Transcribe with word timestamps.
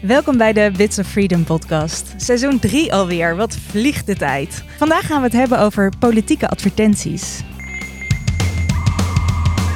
Welkom 0.00 0.36
bij 0.36 0.52
de 0.52 0.70
Bits 0.76 0.98
of 0.98 1.06
Freedom 1.06 1.44
podcast. 1.44 2.14
Seizoen 2.16 2.58
3 2.58 2.92
alweer, 2.92 3.36
wat 3.36 3.56
vliegt 3.56 4.06
de 4.06 4.16
tijd. 4.16 4.64
Vandaag 4.76 5.06
gaan 5.06 5.20
we 5.20 5.26
het 5.26 5.36
hebben 5.36 5.58
over 5.58 5.92
politieke 5.98 6.48
advertenties. 6.48 7.40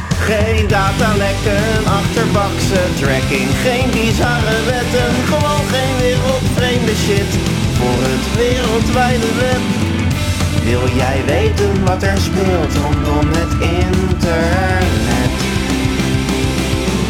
Geen 0.08 0.68
datalekken, 0.68 1.84
achterbakse 1.84 2.82
tracking, 3.00 3.48
geen 3.64 3.90
bizarre 3.90 4.64
wetten, 4.64 5.10
gewoon 5.32 5.64
geen 5.74 5.96
wereldvreemde 5.98 6.94
shit 6.94 7.30
voor 7.78 7.98
het 8.08 8.36
wereldwijde 8.36 9.34
web. 9.34 9.62
Wil 10.64 10.96
jij 10.96 11.24
weten 11.24 11.84
wat 11.84 12.02
er 12.02 12.18
speelt 12.18 12.74
rondom 12.74 13.28
het 13.28 13.52
internet? 13.82 15.32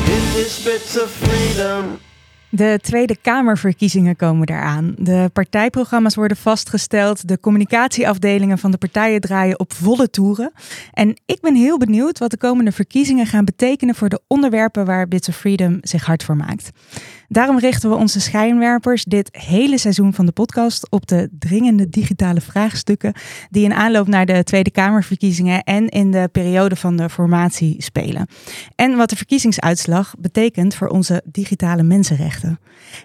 Dit 0.05 0.45
is 0.47 0.63
Bits 0.63 1.03
of 1.03 1.11
Freedom. 1.11 2.11
De 2.55 2.79
Tweede 2.83 3.17
Kamerverkiezingen 3.17 4.17
komen 4.17 4.49
eraan. 4.49 4.95
De 4.99 5.31
partijprogramma's 5.33 6.15
worden 6.15 6.37
vastgesteld. 6.37 7.29
De 7.29 7.41
communicatieafdelingen 7.41 8.59
van 8.59 8.71
de 8.71 8.79
partijen 8.79 9.21
draaien 9.21 9.59
op 9.59 9.73
volle 9.73 10.11
toeren. 10.11 10.53
En 10.93 11.17
ik 11.27 11.41
ben 11.41 11.55
heel 11.55 11.79
benieuwd 11.79 12.19
wat 12.19 12.31
de 12.31 12.37
komende 12.37 12.73
verkiezingen 12.73 13.27
gaan 13.27 13.45
betekenen 13.45 13.95
voor 13.95 14.09
de 14.09 14.21
onderwerpen 14.27 14.85
waar 14.85 15.09
Bits 15.09 15.29
of 15.29 15.37
Freedom 15.37 15.79
zich 15.81 16.07
hard 16.07 16.25
voor 16.25 16.37
maakt. 16.37 16.71
Daarom 17.29 17.59
richten 17.59 17.91
we 17.91 17.97
onze 17.97 18.21
schijnwerpers 18.21 19.05
dit 19.05 19.29
hele 19.37 19.79
seizoen 19.79 20.15
van 20.15 20.27
de 20.27 20.33
podcast 20.33 20.91
op 20.91 21.07
de 21.07 21.29
dringende 21.39 21.89
digitale 21.89 22.41
vraagstukken 22.41 23.13
die 23.51 23.65
in 23.65 23.73
aanloop 23.73 24.07
naar 24.07 24.27
de 24.27 24.45
Tweede 24.45 24.71
Kamerverkiezingen 24.71 25.63
en 25.63 25.89
in 25.89 26.11
de 26.11 26.29
periode 26.33 26.77
van 26.77 26.97
de 26.97 27.09
formatie 27.09 27.83
spelen. 27.83 28.27
En 28.75 28.97
wat 28.97 29.11
de 29.11 29.17
verkiezingsuitslag 29.17 30.15
betekent 30.19 30.75
voor 30.75 30.89
onze 30.89 31.23
digitale 31.25 31.83
mensenrechten. 31.83 32.42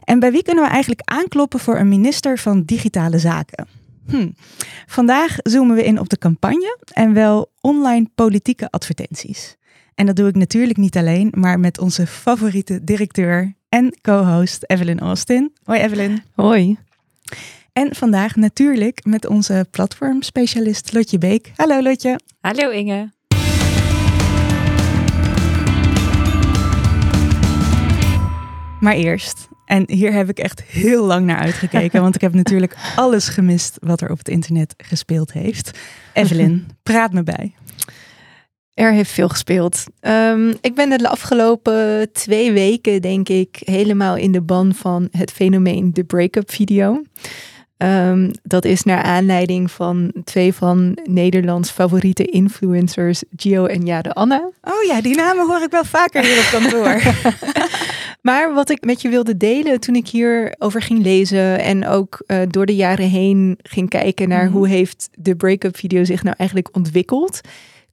En 0.03 0.19
bij 0.19 0.31
wie 0.31 0.43
kunnen 0.43 0.63
we 0.63 0.69
eigenlijk 0.69 1.01
aankloppen 1.03 1.59
voor 1.59 1.77
een 1.77 1.89
minister 1.89 2.37
van 2.37 2.63
Digitale 2.63 3.19
Zaken? 3.19 3.67
Hm. 4.07 4.29
Vandaag 4.85 5.35
zoomen 5.43 5.75
we 5.75 5.83
in 5.83 5.99
op 5.99 6.09
de 6.09 6.17
campagne 6.17 6.77
en 6.93 7.13
wel 7.13 7.51
online 7.61 8.09
politieke 8.15 8.69
advertenties. 8.69 9.55
En 9.95 10.05
dat 10.05 10.15
doe 10.15 10.27
ik 10.27 10.35
natuurlijk 10.35 10.77
niet 10.77 10.97
alleen, 10.97 11.33
maar 11.35 11.59
met 11.59 11.79
onze 11.79 12.07
favoriete 12.07 12.83
directeur 12.83 13.53
en 13.69 13.97
co-host 14.01 14.63
Evelyn 14.67 14.99
Austin. 14.99 15.53
Hoi 15.63 15.79
Evelyn. 15.79 16.23
Hoi. 16.35 16.77
En 17.73 17.95
vandaag 17.95 18.35
natuurlijk 18.35 19.05
met 19.05 19.25
onze 19.25 19.67
platformspecialist 19.71 20.93
Lotje 20.93 21.17
Beek. 21.17 21.51
Hallo 21.55 21.81
Lotje. 21.81 22.19
Hallo 22.41 22.69
Inge. 22.69 23.15
Maar 28.79 28.93
eerst, 28.93 29.47
en 29.65 29.83
hier 29.87 30.13
heb 30.13 30.29
ik 30.29 30.39
echt 30.39 30.63
heel 30.63 31.05
lang 31.05 31.25
naar 31.25 31.37
uitgekeken, 31.37 32.01
want 32.01 32.15
ik 32.15 32.21
heb 32.21 32.33
natuurlijk 32.33 32.75
alles 32.95 33.27
gemist 33.27 33.77
wat 33.79 34.01
er 34.01 34.11
op 34.11 34.17
het 34.17 34.29
internet 34.29 34.73
gespeeld 34.77 35.33
heeft. 35.33 35.79
Evelyn, 36.13 36.67
praat 36.83 37.13
me 37.13 37.23
bij. 37.23 37.55
Er 38.73 38.91
heeft 38.91 39.11
veel 39.11 39.29
gespeeld. 39.29 39.83
Um, 40.01 40.57
ik 40.61 40.75
ben 40.75 40.89
de 40.89 41.09
afgelopen 41.09 42.09
twee 42.11 42.51
weken, 42.51 43.01
denk 43.01 43.29
ik, 43.29 43.61
helemaal 43.65 44.15
in 44.15 44.31
de 44.31 44.41
ban 44.41 44.73
van 44.73 45.07
het 45.11 45.31
fenomeen 45.31 45.93
de 45.93 46.03
break-up 46.03 46.51
video. 46.51 47.01
Um, 47.77 48.31
dat 48.43 48.65
is 48.65 48.83
naar 48.83 49.01
aanleiding 49.01 49.71
van 49.71 50.13
twee 50.23 50.53
van 50.53 50.97
Nederlands 51.03 51.69
favoriete 51.69 52.25
influencers, 52.25 53.23
Gio 53.35 53.65
en 53.65 53.85
Jade 53.85 54.13
Anna. 54.13 54.49
Oh 54.61 54.83
ja, 54.87 55.01
die 55.01 55.15
namen 55.15 55.47
hoor 55.47 55.61
ik 55.61 55.71
wel 55.71 55.85
vaker 55.85 56.23
hier 56.23 56.37
op 56.37 56.47
kantoor. 56.51 57.01
maar 58.21 58.53
wat 58.53 58.69
ik 58.69 58.85
met 58.85 59.01
je 59.01 59.09
wilde 59.09 59.37
delen 59.37 59.79
toen 59.79 59.95
ik 59.95 60.07
hierover 60.07 60.81
ging 60.81 61.03
lezen 61.03 61.59
en 61.59 61.87
ook 61.87 62.23
uh, 62.27 62.41
door 62.49 62.65
de 62.65 62.75
jaren 62.75 63.09
heen 63.09 63.59
ging 63.61 63.89
kijken 63.89 64.29
naar 64.29 64.45
mm. 64.45 64.51
hoe 64.51 64.67
heeft 64.67 65.09
de 65.13 65.35
break-up 65.35 65.77
video 65.77 66.03
zich 66.03 66.23
nou 66.23 66.35
eigenlijk 66.37 66.75
ontwikkeld 66.75 67.41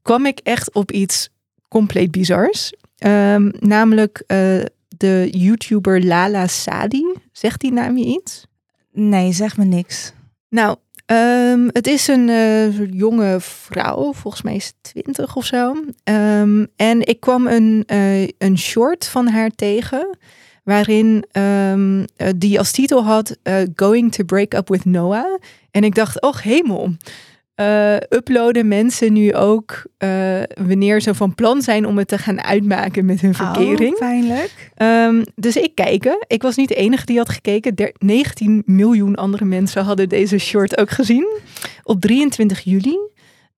kwam 0.04 0.26
ik 0.26 0.40
echt 0.42 0.74
op 0.74 0.92
iets 0.92 1.28
compleet 1.68 2.10
bizars. 2.10 2.72
Um, 2.98 3.52
namelijk 3.58 4.22
uh, 4.26 4.64
de 4.88 5.28
YouTuber 5.30 6.04
Lala 6.04 6.46
Sadi. 6.46 7.14
Zegt 7.32 7.60
die 7.60 7.72
naam 7.72 7.96
je 7.96 8.04
iets? 8.04 8.46
Nee, 8.92 9.32
zeg 9.32 9.56
me 9.56 9.64
niks. 9.64 10.12
Nou, 10.48 10.76
um, 11.06 11.68
het 11.72 11.86
is 11.86 12.08
een 12.08 12.28
uh, 12.28 12.92
jonge 12.92 13.36
vrouw, 13.40 14.12
volgens 14.12 14.42
mij 14.42 14.54
is 14.54 14.66
het 14.66 14.76
twintig 14.80 15.36
of 15.36 15.44
zo. 15.44 15.74
Um, 16.04 16.66
en 16.76 17.06
ik 17.06 17.20
kwam 17.20 17.46
een, 17.46 17.84
uh, 17.92 18.28
een 18.38 18.58
short 18.58 19.06
van 19.06 19.26
haar 19.28 19.50
tegen, 19.50 20.18
waarin 20.62 21.24
um, 21.32 22.04
die 22.36 22.58
als 22.58 22.70
titel 22.70 23.04
had 23.04 23.36
Going 23.74 24.12
to 24.12 24.24
Break 24.24 24.54
Up 24.54 24.68
with 24.68 24.84
Noah. 24.84 25.40
En 25.70 25.84
ik 25.84 25.94
dacht, 25.94 26.20
oh 26.22 26.36
hemel, 26.36 26.90
uh, 27.60 27.94
uploaden 27.94 28.68
mensen 28.68 29.12
nu 29.12 29.34
ook 29.34 29.82
uh, 29.98 30.42
wanneer 30.66 31.00
ze 31.00 31.14
van 31.14 31.34
plan 31.34 31.62
zijn 31.62 31.86
om 31.86 31.98
het 31.98 32.08
te 32.08 32.18
gaan 32.18 32.42
uitmaken 32.42 33.04
met 33.04 33.20
hun 33.20 33.30
oh, 33.30 33.36
verkering. 33.36 33.92
Oh, 33.92 33.98
pijnlijk. 33.98 34.70
Um, 34.76 35.24
dus 35.34 35.56
ik 35.56 35.74
kijken. 35.74 36.24
Ik 36.26 36.42
was 36.42 36.56
niet 36.56 36.68
de 36.68 36.74
enige 36.74 37.06
die 37.06 37.18
had 37.18 37.28
gekeken. 37.28 37.74
Der 37.74 37.92
19 37.98 38.62
miljoen 38.66 39.14
andere 39.14 39.44
mensen 39.44 39.84
hadden 39.84 40.08
deze 40.08 40.38
short 40.38 40.78
ook 40.78 40.90
gezien. 40.90 41.40
Op 41.82 42.00
23 42.00 42.60
juli. 42.60 42.98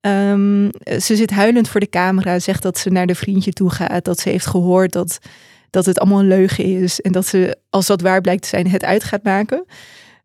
Um, 0.00 0.70
ze 1.00 1.16
zit 1.16 1.30
huilend 1.30 1.68
voor 1.68 1.80
de 1.80 1.88
camera, 1.88 2.38
zegt 2.38 2.62
dat 2.62 2.78
ze 2.78 2.90
naar 2.90 3.06
de 3.06 3.14
vriendje 3.14 3.52
toe 3.52 3.70
gaat, 3.70 4.04
dat 4.04 4.18
ze 4.18 4.28
heeft 4.28 4.46
gehoord 4.46 4.92
dat, 4.92 5.18
dat 5.70 5.86
het 5.86 5.98
allemaal 5.98 6.18
een 6.18 6.28
leugen 6.28 6.64
is 6.64 7.00
en 7.00 7.12
dat 7.12 7.26
ze, 7.26 7.56
als 7.70 7.86
dat 7.86 8.00
waar 8.00 8.20
blijkt 8.20 8.42
te 8.42 8.48
zijn, 8.48 8.68
het 8.68 8.84
uit 8.84 9.04
gaat 9.04 9.22
maken. 9.22 9.64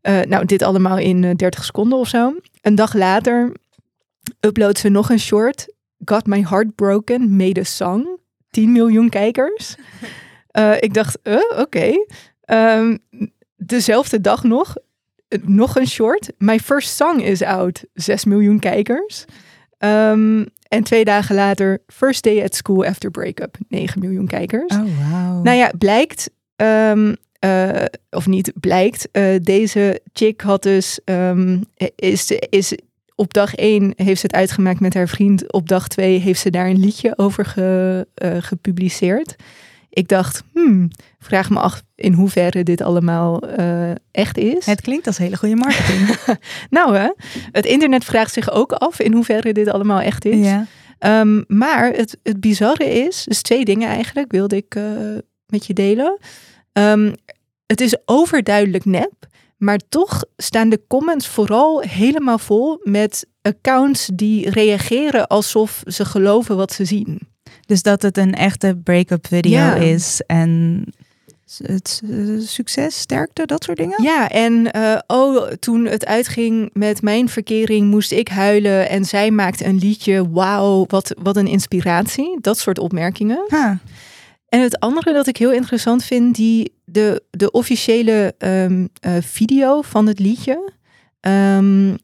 Uh, 0.01 0.21
nou, 0.21 0.45
dit 0.45 0.61
allemaal 0.61 0.97
in 0.97 1.33
30 1.35 1.63
seconden 1.63 1.99
of 1.99 2.07
zo. 2.07 2.33
Een 2.61 2.75
dag 2.75 2.93
later 2.93 3.51
uploadt 4.39 4.77
ze 4.77 4.89
nog 4.89 5.09
een 5.09 5.19
short. 5.19 5.73
Got 6.05 6.25
My 6.25 6.45
Heart 6.49 6.75
Broken, 6.75 7.35
Made 7.35 7.59
a 7.59 7.63
Song. 7.63 8.19
10 8.49 8.71
miljoen 8.71 9.09
kijkers. 9.09 9.75
Uh, 10.57 10.73
ik 10.87 10.93
dacht, 10.93 11.19
uh, 11.23 11.35
oké. 11.49 11.61
Okay. 11.61 12.07
Um, 12.77 12.99
dezelfde 13.55 14.21
dag 14.21 14.43
nog, 14.43 14.75
nog 15.41 15.75
een 15.75 15.87
short. 15.87 16.31
My 16.37 16.59
First 16.59 16.95
Song 16.95 17.19
is 17.19 17.41
out. 17.41 17.85
6 17.93 18.25
miljoen 18.25 18.59
kijkers. 18.59 19.25
Um, 19.79 20.45
en 20.67 20.83
twee 20.83 21.05
dagen 21.05 21.35
later, 21.35 21.83
First 21.87 22.23
Day 22.23 22.43
at 22.43 22.55
School 22.55 22.85
After 22.85 23.11
Breakup. 23.11 23.57
9 23.67 23.99
miljoen 23.99 24.27
kijkers. 24.27 24.75
Oh, 24.75 24.81
wow. 24.81 25.43
Nou 25.43 25.57
ja, 25.57 25.71
blijkt... 25.77 26.29
Um, 26.55 27.15
uh, 27.45 27.85
of 28.09 28.27
niet 28.27 28.51
blijkt, 28.59 29.07
uh, 29.11 29.35
deze 29.41 30.01
chick 30.13 30.41
had 30.41 30.63
dus 30.63 30.99
um, 31.05 31.63
is, 31.95 32.31
is 32.49 32.75
op 33.15 33.33
dag 33.33 33.55
1 33.55 33.93
heeft 33.95 34.19
ze 34.19 34.25
het 34.25 34.35
uitgemaakt 34.35 34.79
met 34.79 34.93
haar 34.93 35.07
vriend. 35.07 35.53
Op 35.53 35.67
dag 35.67 35.87
2 35.87 36.19
heeft 36.19 36.39
ze 36.39 36.49
daar 36.49 36.67
een 36.67 36.79
liedje 36.79 37.17
over 37.17 37.45
ge, 37.45 38.07
uh, 38.23 38.31
gepubliceerd. 38.39 39.35
Ik 39.89 40.07
dacht, 40.07 40.43
hmm, 40.53 40.89
vraag 41.19 41.49
me 41.49 41.59
af 41.59 41.83
in 41.95 42.13
hoeverre 42.13 42.63
dit 42.63 42.81
allemaal 42.81 43.43
echt 44.11 44.37
is. 44.37 44.65
Het 44.65 44.81
klinkt 44.81 45.07
als 45.07 45.17
hele 45.17 45.37
goede 45.37 45.55
marketing. 45.55 46.17
nou 46.69 46.97
hè, 46.97 47.09
het 47.51 47.65
internet 47.65 48.03
vraagt 48.03 48.33
zich 48.33 48.51
ook 48.51 48.71
af 48.71 48.99
in 48.99 49.13
hoeverre 49.13 49.53
dit 49.53 49.67
allemaal 49.67 49.99
echt 50.01 50.25
is. 50.25 50.47
Ja. 50.47 50.65
Um, 51.21 51.43
maar 51.47 51.91
het, 51.91 52.17
het 52.23 52.39
bizarre 52.39 52.85
is, 52.85 53.23
dus 53.27 53.41
twee 53.41 53.65
dingen 53.65 53.89
eigenlijk 53.89 54.31
wilde 54.31 54.55
ik 54.55 54.79
met 55.47 55.65
je 55.65 55.73
delen. 55.73 56.17
Um, 56.73 57.15
het 57.65 57.81
is 57.81 57.97
overduidelijk 58.05 58.85
nep. 58.85 59.29
Maar 59.57 59.79
toch 59.89 60.23
staan 60.37 60.69
de 60.69 60.81
comments 60.87 61.27
vooral 61.27 61.79
helemaal 61.79 62.37
vol 62.37 62.79
met 62.83 63.27
accounts 63.41 64.09
die 64.13 64.49
reageren 64.49 65.27
alsof 65.27 65.83
ze 65.85 66.05
geloven 66.05 66.55
wat 66.55 66.73
ze 66.73 66.85
zien. 66.85 67.19
Dus 67.65 67.81
dat 67.81 68.01
het 68.01 68.17
een 68.17 68.33
echte 68.33 68.79
break-up 68.83 69.27
video 69.27 69.51
ja. 69.51 69.75
is 69.75 70.21
en 70.25 70.83
het 71.57 72.01
succes, 72.39 72.99
sterkte, 72.99 73.45
dat 73.45 73.63
soort 73.63 73.77
dingen? 73.77 74.03
Ja, 74.03 74.29
en 74.29 74.69
uh, 74.75 74.97
oh, 75.07 75.47
toen 75.47 75.85
het 75.85 76.05
uitging 76.05 76.69
met 76.73 77.01
mijn 77.01 77.29
verkering 77.29 77.89
moest 77.89 78.11
ik 78.11 78.27
huilen 78.27 78.89
en 78.89 79.05
zij 79.05 79.31
maakte 79.31 79.65
een 79.65 79.77
liedje. 79.77 80.29
Wauw, 80.29 80.85
wat, 80.87 81.15
wat 81.21 81.37
een 81.37 81.47
inspiratie. 81.47 82.37
Dat 82.41 82.57
soort 82.57 82.79
opmerkingen. 82.79 83.45
Huh. 83.47 83.71
En 84.51 84.61
het 84.61 84.79
andere 84.79 85.13
dat 85.13 85.27
ik 85.27 85.37
heel 85.37 85.51
interessant 85.51 86.03
vind, 86.03 86.35
die 86.35 86.73
de, 86.85 87.23
de 87.29 87.51
officiële 87.51 88.35
um, 88.37 88.89
uh, 89.05 89.17
video 89.19 89.81
van 89.81 90.07
het 90.07 90.19
liedje 90.19 90.71
um, 91.21 91.89
uh, 91.89 91.95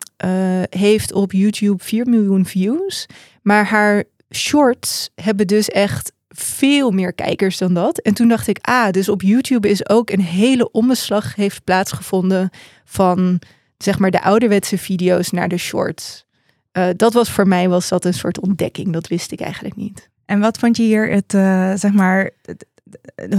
heeft 0.70 1.14
op 1.14 1.32
YouTube 1.32 1.84
4 1.84 2.06
miljoen 2.06 2.46
views. 2.46 3.06
Maar 3.42 3.66
haar 3.66 4.04
shorts 4.36 5.10
hebben 5.16 5.48
dus 5.48 5.70
echt 5.70 6.12
veel 6.30 6.92
meer 6.92 7.14
kijkers 7.14 7.58
dan 7.58 7.74
dat. 7.74 7.98
En 8.00 8.14
toen 8.14 8.28
dacht 8.28 8.48
ik, 8.48 8.60
ah, 8.62 8.92
dus 8.92 9.10
op 9.10 9.22
YouTube 9.22 9.70
is 9.70 9.90
ook 9.90 10.10
een 10.10 10.22
hele 10.22 10.72
omslag 10.72 11.36
heeft 11.36 11.64
plaatsgevonden 11.64 12.50
van 12.86 13.42
zeg 13.78 14.00
maar 14.00 14.12
de 14.12 14.22
ouderwetse 14.22 14.78
video's 14.78 15.32
naar 15.32 15.50
de 15.50 15.58
shorts. 15.58 16.26
Uh, 16.74 16.88
dat 16.96 17.14
was 17.14 17.32
voor 17.32 17.48
mij 17.48 17.70
was 17.70 17.90
dat 17.90 18.06
een 18.06 18.14
soort 18.14 18.40
ontdekking. 18.40 18.94
Dat 18.94 19.08
wist 19.08 19.32
ik 19.32 19.40
eigenlijk 19.40 19.76
niet. 19.76 20.10
En 20.28 20.40
wat 20.40 20.58
vond 20.58 20.78
je 20.78 20.84
hier 20.84 21.10
het, 21.10 21.34
uh, 21.34 21.74
zeg 21.76 21.94
maar, 21.94 22.30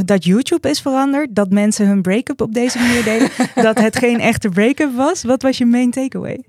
dat 0.05 0.25
YouTube 0.25 0.69
is 0.69 0.81
veranderd, 0.81 1.35
dat 1.35 1.51
mensen 1.51 1.87
hun 1.87 2.03
break-up 2.03 2.41
op 2.41 2.55
deze 2.55 2.79
manier 2.79 3.05
deden, 3.05 3.29
dat 3.67 3.79
het 3.79 3.97
geen 3.97 4.21
echte 4.21 4.49
break-up 4.49 4.95
was. 4.95 5.23
Wat 5.23 5.43
was 5.43 5.59
je 5.59 5.67
main 5.67 5.91
takeaway? 5.91 6.45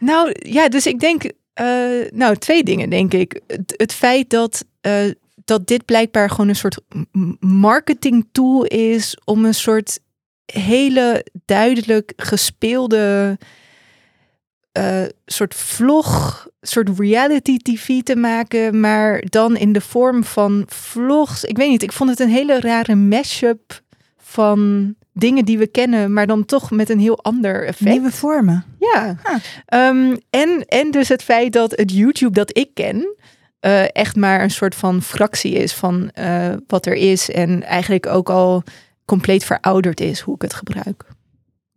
Nou 0.00 0.34
ja, 0.38 0.68
dus 0.68 0.86
ik 0.86 1.00
denk, 1.00 1.32
eh, 1.54 1.66
nou 2.10 2.36
twee 2.36 2.62
dingen 2.62 2.90
denk 2.90 3.14
ik. 3.14 3.40
Het, 3.46 3.74
het 3.76 3.92
feit 3.92 4.30
dat, 4.30 4.64
uh, 4.82 5.12
dat 5.44 5.66
dit 5.66 5.84
blijkbaar 5.84 6.30
gewoon 6.30 6.48
een 6.48 6.56
soort 6.56 6.80
marketing 7.40 8.28
tool 8.32 8.64
is 8.64 9.18
om 9.24 9.44
een 9.44 9.54
soort 9.54 9.98
hele 10.52 11.26
duidelijk 11.44 12.12
gespeelde 12.16 13.38
uh, 14.78 15.02
soort 15.26 15.54
vlog, 15.54 16.46
soort 16.60 16.98
reality 16.98 17.56
tv 17.56 18.02
te 18.02 18.16
maken, 18.16 18.80
maar 18.80 19.22
dan 19.28 19.56
in 19.56 19.72
de 19.72 19.80
vorm 19.80 20.24
van 20.24 20.64
vlogs. 20.66 21.44
Ik 21.44 21.56
weet 21.56 21.68
niet, 21.68 21.82
ik 21.82 21.92
vond 21.92 22.10
het 22.10 22.20
een 22.20 22.28
hele 22.28 22.60
rare 22.60 22.94
mashup 22.94 23.82
van 24.16 24.94
dingen 25.12 25.44
die 25.44 25.58
we 25.58 25.66
kennen, 25.66 26.12
maar 26.12 26.26
dan 26.26 26.44
toch 26.44 26.70
met 26.70 26.90
een 26.90 26.98
heel 26.98 27.22
ander 27.22 27.66
effect. 27.66 27.90
Nieuwe 27.90 28.10
vormen. 28.10 28.64
Ja. 28.78 29.16
Um, 29.88 30.18
en, 30.30 30.64
en 30.66 30.90
dus 30.90 31.08
het 31.08 31.22
feit 31.22 31.52
dat 31.52 31.70
het 31.70 31.92
YouTube 31.92 32.34
dat 32.34 32.56
ik 32.56 32.70
ken, 32.74 33.16
uh, 33.60 33.96
echt 33.96 34.16
maar 34.16 34.42
een 34.42 34.50
soort 34.50 34.74
van 34.74 35.02
fractie 35.02 35.52
is 35.52 35.74
van 35.74 36.10
uh, 36.18 36.52
wat 36.66 36.86
er 36.86 36.94
is. 36.94 37.30
En 37.30 37.62
eigenlijk 37.62 38.06
ook 38.06 38.30
al 38.30 38.62
compleet 39.04 39.44
verouderd 39.44 40.00
is 40.00 40.20
hoe 40.20 40.34
ik 40.34 40.42
het 40.42 40.54
gebruik. 40.54 41.04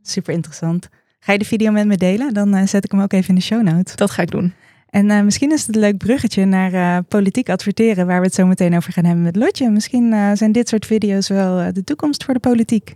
Super 0.02 0.34
interessant. 0.34 0.90
Ga 1.24 1.32
je 1.32 1.38
de 1.38 1.46
video 1.46 1.72
met 1.72 1.88
me 1.88 1.98
delen? 1.98 2.34
Dan 2.34 2.56
uh, 2.56 2.66
zet 2.66 2.84
ik 2.86 2.92
hem 2.92 3.02
ook 3.02 3.14
even 3.14 3.30
in 3.30 3.36
de 3.36 3.42
show 3.42 3.62
notes. 3.62 3.96
Dat 3.96 4.12
ga 4.12 4.22
ik 4.22 4.32
doen. 4.32 4.54
En 4.90 5.10
uh, 5.10 5.22
misschien 5.22 5.52
is 5.52 5.66
het 5.66 5.76
een 5.76 5.82
leuk 5.82 5.98
bruggetje 5.98 6.46
naar 6.46 6.74
uh, 6.74 6.98
politiek 7.08 7.50
adverteren, 7.50 8.08
waar 8.08 8.20
we 8.20 8.26
het 8.26 8.36
zo 8.36 8.46
meteen 8.46 8.76
over 8.76 8.94
gaan 8.94 9.06
hebben 9.06 9.24
met 9.24 9.36
Lotje. 9.36 9.70
Misschien 9.70 10.38
zijn 10.38 10.52
dit 10.52 10.70
soort 10.70 10.86
video's 10.86 11.28
wel 11.28 11.74
de 11.74 11.84
toekomst 11.84 12.24
voor 12.24 12.34
de 12.34 12.40
politiek. 12.40 12.94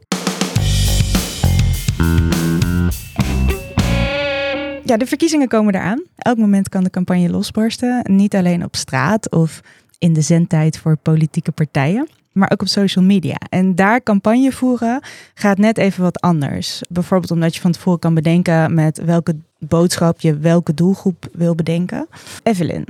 Ja, 4.83 4.97
de 4.97 5.05
verkiezingen 5.05 5.47
komen 5.47 5.75
eraan. 5.75 6.03
Elk 6.15 6.37
moment 6.37 6.69
kan 6.69 6.83
de 6.83 6.89
campagne 6.89 7.29
losbarsten. 7.29 8.01
Niet 8.03 8.35
alleen 8.35 8.63
op 8.63 8.75
straat 8.75 9.31
of 9.31 9.61
in 9.97 10.13
de 10.13 10.21
zendtijd 10.21 10.77
voor 10.77 10.97
politieke 10.97 11.51
partijen 11.51 12.07
maar 12.35 12.51
ook 12.51 12.61
op 12.61 12.67
social 12.67 13.05
media. 13.05 13.35
En 13.49 13.75
daar 13.75 14.03
campagne 14.03 14.51
voeren 14.51 15.01
gaat 15.33 15.57
net 15.57 15.77
even 15.77 16.03
wat 16.03 16.21
anders. 16.21 16.81
Bijvoorbeeld 16.89 17.31
omdat 17.31 17.55
je 17.55 17.61
van 17.61 17.71
tevoren 17.71 17.99
kan 17.99 18.13
bedenken 18.13 18.73
met 18.73 19.03
welke 19.03 19.35
boodschap 19.59 20.21
je 20.21 20.37
welke 20.37 20.73
doelgroep 20.73 21.29
wil 21.33 21.55
bedenken. 21.55 22.07
Evelyn, 22.43 22.85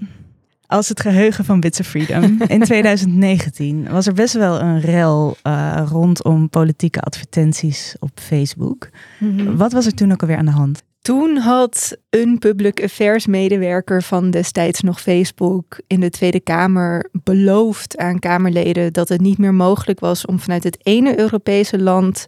als 0.68 0.90
het 0.90 1.00
geheugen 1.00 1.46
van 1.46 1.60
Bits 1.60 1.80
of 1.80 1.88
Freedom. 1.88 2.24
In 2.48 2.62
2019 2.62 3.90
was 3.90 4.07
er 4.07 4.13
best 4.13 4.34
wel 4.34 4.62
een 4.62 4.80
rel 4.80 5.38
uh, 5.44 5.84
rondom 5.90 6.50
politieke 6.50 7.00
advertenties 7.00 7.96
op 8.00 8.12
Facebook. 8.13 8.90
Mhm. 9.19 9.56
Wat 9.56 9.72
was 9.72 9.86
er 9.86 9.94
toen 9.94 10.12
ook 10.12 10.22
alweer 10.22 10.38
aan 10.38 10.46
de 10.46 10.52
hand? 10.52 10.84
Toen 11.06 11.38
had 11.38 11.98
een 12.10 12.40
public 12.40 12.84
affairs 12.84 13.25
medewerker 13.25 14.04
van 14.04 14.31
destijds 14.31 14.81
nog 14.81 15.02
Facebook 15.02 15.80
in 15.88 16.00
de 16.00 16.10
Tweede 16.10 16.40
Kamer 16.40 17.10
beloofd 17.24 17.98
aan 17.98 18.19
Kamerleden 18.19 18.94
dat 18.94 19.10
het 19.10 19.22
niet 19.22 19.38
meer 19.38 19.54
mogelijk 19.54 20.00
was 20.00 20.25
om 20.25 20.40
vanuit 20.40 20.63
het 20.63 20.78
ene 20.81 21.19
Europese 21.19 21.80
land 21.80 22.25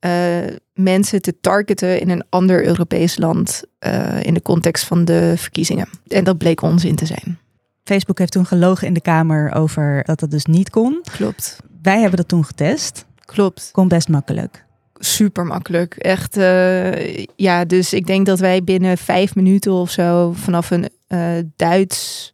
uh, 0.00 0.38
mensen 0.74 1.22
te 1.22 1.40
targeten 1.40 2.00
in 2.00 2.10
een 2.10 2.24
ander 2.28 2.66
Europees 2.66 3.18
land 3.18 3.62
uh, 3.86 4.24
in 4.24 4.34
de 4.34 4.42
context 4.42 4.84
van 4.84 5.04
de 5.04 5.34
verkiezingen. 5.36 5.88
En 6.06 6.24
dat 6.24 6.38
bleek 6.38 6.62
onzin 6.62 6.96
te 6.96 7.06
zijn. 7.06 7.38
Facebook 7.84 8.18
heeft 8.18 8.32
toen 8.32 8.46
gelogen 8.46 8.86
in 8.86 8.94
de 8.94 9.00
Kamer 9.00 9.54
over 9.54 10.04
dat 10.04 10.20
dat 10.20 10.30
dus 10.30 10.44
niet 10.44 10.70
kon. 10.70 11.00
Klopt. 11.16 11.58
Wij 11.82 12.00
hebben 12.00 12.16
dat 12.16 12.28
toen 12.28 12.44
getest. 12.44 13.04
Klopt. 13.24 13.68
Kon 13.72 13.88
best 13.88 14.08
makkelijk 14.08 14.66
super 14.98 15.44
makkelijk. 15.44 15.94
Echt, 15.94 16.36
uh, 16.36 17.24
ja, 17.36 17.64
dus 17.64 17.92
ik 17.92 18.06
denk 18.06 18.26
dat 18.26 18.38
wij 18.38 18.64
binnen 18.64 18.98
vijf 18.98 19.34
minuten 19.34 19.72
of 19.72 19.90
zo 19.90 20.32
vanaf 20.32 20.70
een 20.70 20.88
uh, 21.08 21.30
Duits 21.56 22.32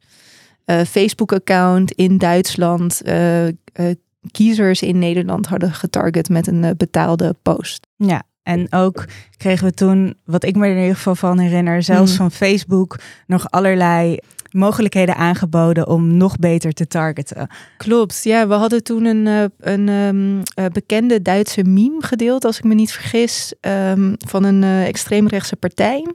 uh, 0.66 0.80
Facebook-account 0.80 1.92
in 1.92 2.18
Duitsland 2.18 3.02
kiezers 4.30 4.82
in 4.82 4.98
Nederland 4.98 5.46
hadden 5.46 5.72
getarget 5.72 6.28
met 6.28 6.46
een 6.46 6.74
betaalde 6.76 7.36
post. 7.42 7.86
Ja, 7.96 8.22
en 8.44 8.72
ook 8.72 9.04
kregen 9.36 9.66
we 9.66 9.72
toen, 9.72 10.14
wat 10.24 10.44
ik 10.44 10.56
me 10.56 10.64
er 10.66 10.72
in 10.72 10.80
ieder 10.80 10.96
geval 10.96 11.14
van 11.14 11.38
herinner, 11.38 11.82
zelfs 11.82 12.10
mm. 12.10 12.16
van 12.16 12.30
Facebook 12.30 12.98
nog 13.26 13.50
allerlei 13.50 14.18
mogelijkheden 14.50 15.16
aangeboden 15.16 15.88
om 15.88 16.16
nog 16.16 16.36
beter 16.36 16.72
te 16.72 16.86
targeten. 16.86 17.48
Klopt, 17.76 18.20
ja, 18.22 18.48
we 18.48 18.54
hadden 18.54 18.82
toen 18.82 19.04
een, 19.04 19.26
eh, 19.26 19.74
een 19.74 19.88
um, 19.88 20.42
bekende 20.72 21.22
Duitse 21.22 21.64
meme 21.64 22.02
gedeeld, 22.02 22.44
als 22.44 22.58
ik 22.58 22.64
me 22.64 22.74
niet 22.74 22.92
vergis, 22.92 23.54
um, 23.60 24.14
van 24.26 24.44
een 24.44 24.62
uh, 24.62 24.86
extreemrechtse 24.86 25.56
partij. 25.56 26.06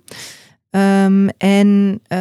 Um, 0.69 1.29
en 1.29 1.91
uh, 1.91 2.19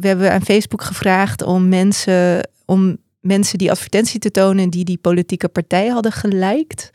we 0.00 0.06
hebben 0.06 0.32
aan 0.32 0.44
Facebook 0.44 0.82
gevraagd 0.82 1.42
om 1.42 1.68
mensen, 1.68 2.48
om 2.64 2.96
mensen 3.20 3.58
die 3.58 3.70
advertentie 3.70 4.20
te 4.20 4.30
tonen 4.30 4.70
die 4.70 4.84
die 4.84 4.98
politieke 4.98 5.48
partij 5.48 5.88
hadden 5.88 6.12
geliked. 6.12 6.90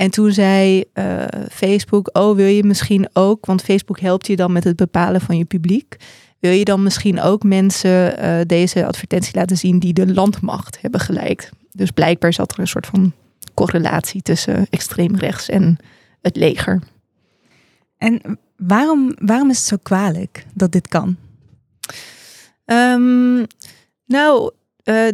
En 0.00 0.10
toen 0.10 0.32
zei 0.32 0.84
uh, 0.94 1.24
Facebook, 1.50 2.10
oh 2.12 2.36
wil 2.36 2.46
je 2.46 2.64
misschien 2.64 3.08
ook, 3.12 3.46
want 3.46 3.62
Facebook 3.62 4.00
helpt 4.00 4.26
je 4.26 4.36
dan 4.36 4.52
met 4.52 4.64
het 4.64 4.76
bepalen 4.76 5.20
van 5.20 5.38
je 5.38 5.44
publiek. 5.44 5.96
Wil 6.38 6.52
je 6.52 6.64
dan 6.64 6.82
misschien 6.82 7.20
ook 7.20 7.42
mensen 7.42 8.24
uh, 8.24 8.40
deze 8.46 8.86
advertentie 8.86 9.34
laten 9.34 9.56
zien 9.56 9.78
die 9.78 9.92
de 9.92 10.12
landmacht 10.12 10.80
hebben 10.80 11.00
gelijk? 11.00 11.50
Dus 11.72 11.90
blijkbaar 11.90 12.32
zat 12.32 12.52
er 12.52 12.58
een 12.58 12.68
soort 12.68 12.86
van 12.86 13.12
correlatie 13.54 14.22
tussen 14.22 14.66
extreem 14.70 15.16
rechts 15.16 15.48
en 15.48 15.76
het 16.20 16.36
leger. 16.36 16.82
En 17.98 18.38
waarom, 18.56 19.14
waarom 19.18 19.50
is 19.50 19.58
het 19.58 19.66
zo 19.66 19.76
kwalijk 19.82 20.46
dat 20.54 20.72
dit 20.72 20.88
kan? 20.88 21.16
Um, 22.64 23.46
nou, 24.06 24.50
uh, 24.84 25.08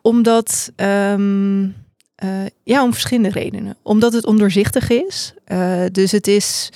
omdat. 0.00 0.72
Um, 0.76 1.74
uh, 2.24 2.30
ja, 2.64 2.82
om 2.82 2.92
verschillende 2.92 3.30
redenen. 3.30 3.76
Omdat 3.82 4.12
het 4.12 4.26
ondoorzichtig 4.26 4.90
is. 4.90 5.34
dus 5.92 6.12
het 6.12 6.26
is 6.26 6.70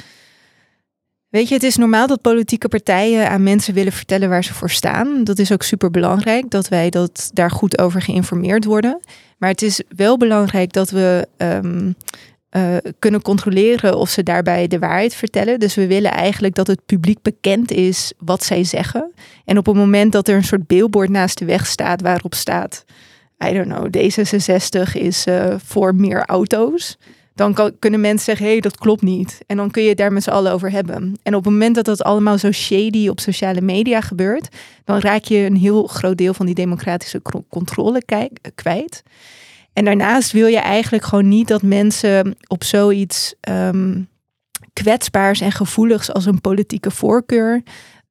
Weet 1.28 1.48
je, 1.48 1.54
het 1.54 1.62
is 1.62 1.76
normaal 1.76 2.06
dat 2.06 2.20
politieke 2.20 2.68
partijen 2.68 3.30
aan 3.30 3.42
mensen 3.42 3.74
willen 3.74 3.92
vertellen 3.92 4.28
waar 4.28 4.44
ze 4.44 4.54
voor 4.54 4.70
staan. 4.70 5.24
Dat 5.24 5.38
is 5.38 5.52
ook 5.52 5.62
super 5.62 5.90
belangrijk 5.90 6.50
dat 6.50 6.68
wij 6.68 6.90
dat 6.90 7.30
daar 7.32 7.50
goed 7.50 7.78
over 7.78 8.02
geïnformeerd 8.02 8.64
worden. 8.64 9.00
Maar 9.38 9.50
het 9.50 9.62
is 9.62 9.82
wel 9.96 10.16
belangrijk 10.16 10.72
dat 10.72 10.90
we 10.90 11.28
um, 11.36 11.94
uh, 12.50 12.76
kunnen 12.98 13.22
controleren 13.22 13.98
of 13.98 14.08
ze 14.08 14.22
daarbij 14.22 14.66
de 14.66 14.78
waarheid 14.78 15.14
vertellen. 15.14 15.60
Dus 15.60 15.74
we 15.74 15.86
willen 15.86 16.10
eigenlijk 16.10 16.54
dat 16.54 16.66
het 16.66 16.86
publiek 16.86 17.22
bekend 17.22 17.70
is 17.70 18.12
wat 18.18 18.44
zij 18.44 18.64
zeggen. 18.64 19.12
En 19.44 19.58
op 19.58 19.66
het 19.66 19.76
moment 19.76 20.12
dat 20.12 20.28
er 20.28 20.36
een 20.36 20.44
soort 20.44 20.66
billboard 20.66 21.08
naast 21.08 21.38
de 21.38 21.44
weg 21.44 21.66
staat 21.66 22.00
waarop 22.00 22.34
staat, 22.34 22.84
I 23.44 23.52
don't 23.52 23.68
know, 23.68 23.86
D66 23.86 24.92
is 24.92 25.26
uh, 25.26 25.54
voor 25.58 25.94
meer 25.94 26.24
auto's 26.24 26.96
dan 27.36 27.54
kan, 27.54 27.78
kunnen 27.78 28.00
mensen 28.00 28.24
zeggen, 28.24 28.44
hé, 28.44 28.52
hey, 28.52 28.60
dat 28.60 28.76
klopt 28.76 29.02
niet. 29.02 29.40
En 29.46 29.56
dan 29.56 29.70
kun 29.70 29.82
je 29.82 29.88
het 29.88 29.98
daar 29.98 30.12
met 30.12 30.22
z'n 30.22 30.30
allen 30.30 30.52
over 30.52 30.70
hebben. 30.70 31.18
En 31.22 31.34
op 31.34 31.44
het 31.44 31.52
moment 31.52 31.74
dat 31.74 31.84
dat 31.84 32.02
allemaal 32.02 32.38
zo 32.38 32.52
shady 32.52 33.08
op 33.08 33.20
sociale 33.20 33.60
media 33.60 34.00
gebeurt, 34.00 34.56
dan 34.84 34.98
raak 34.98 35.24
je 35.24 35.38
een 35.38 35.56
heel 35.56 35.86
groot 35.86 36.16
deel 36.18 36.34
van 36.34 36.46
die 36.46 36.54
democratische 36.54 37.22
controle 37.48 38.02
kwijt. 38.54 39.02
En 39.72 39.84
daarnaast 39.84 40.32
wil 40.32 40.46
je 40.46 40.58
eigenlijk 40.58 41.04
gewoon 41.04 41.28
niet 41.28 41.48
dat 41.48 41.62
mensen 41.62 42.36
op 42.46 42.64
zoiets 42.64 43.34
um, 43.48 44.08
kwetsbaars 44.72 45.40
en 45.40 45.52
gevoeligs 45.52 46.12
als 46.12 46.26
een 46.26 46.40
politieke 46.40 46.90
voorkeur 46.90 47.62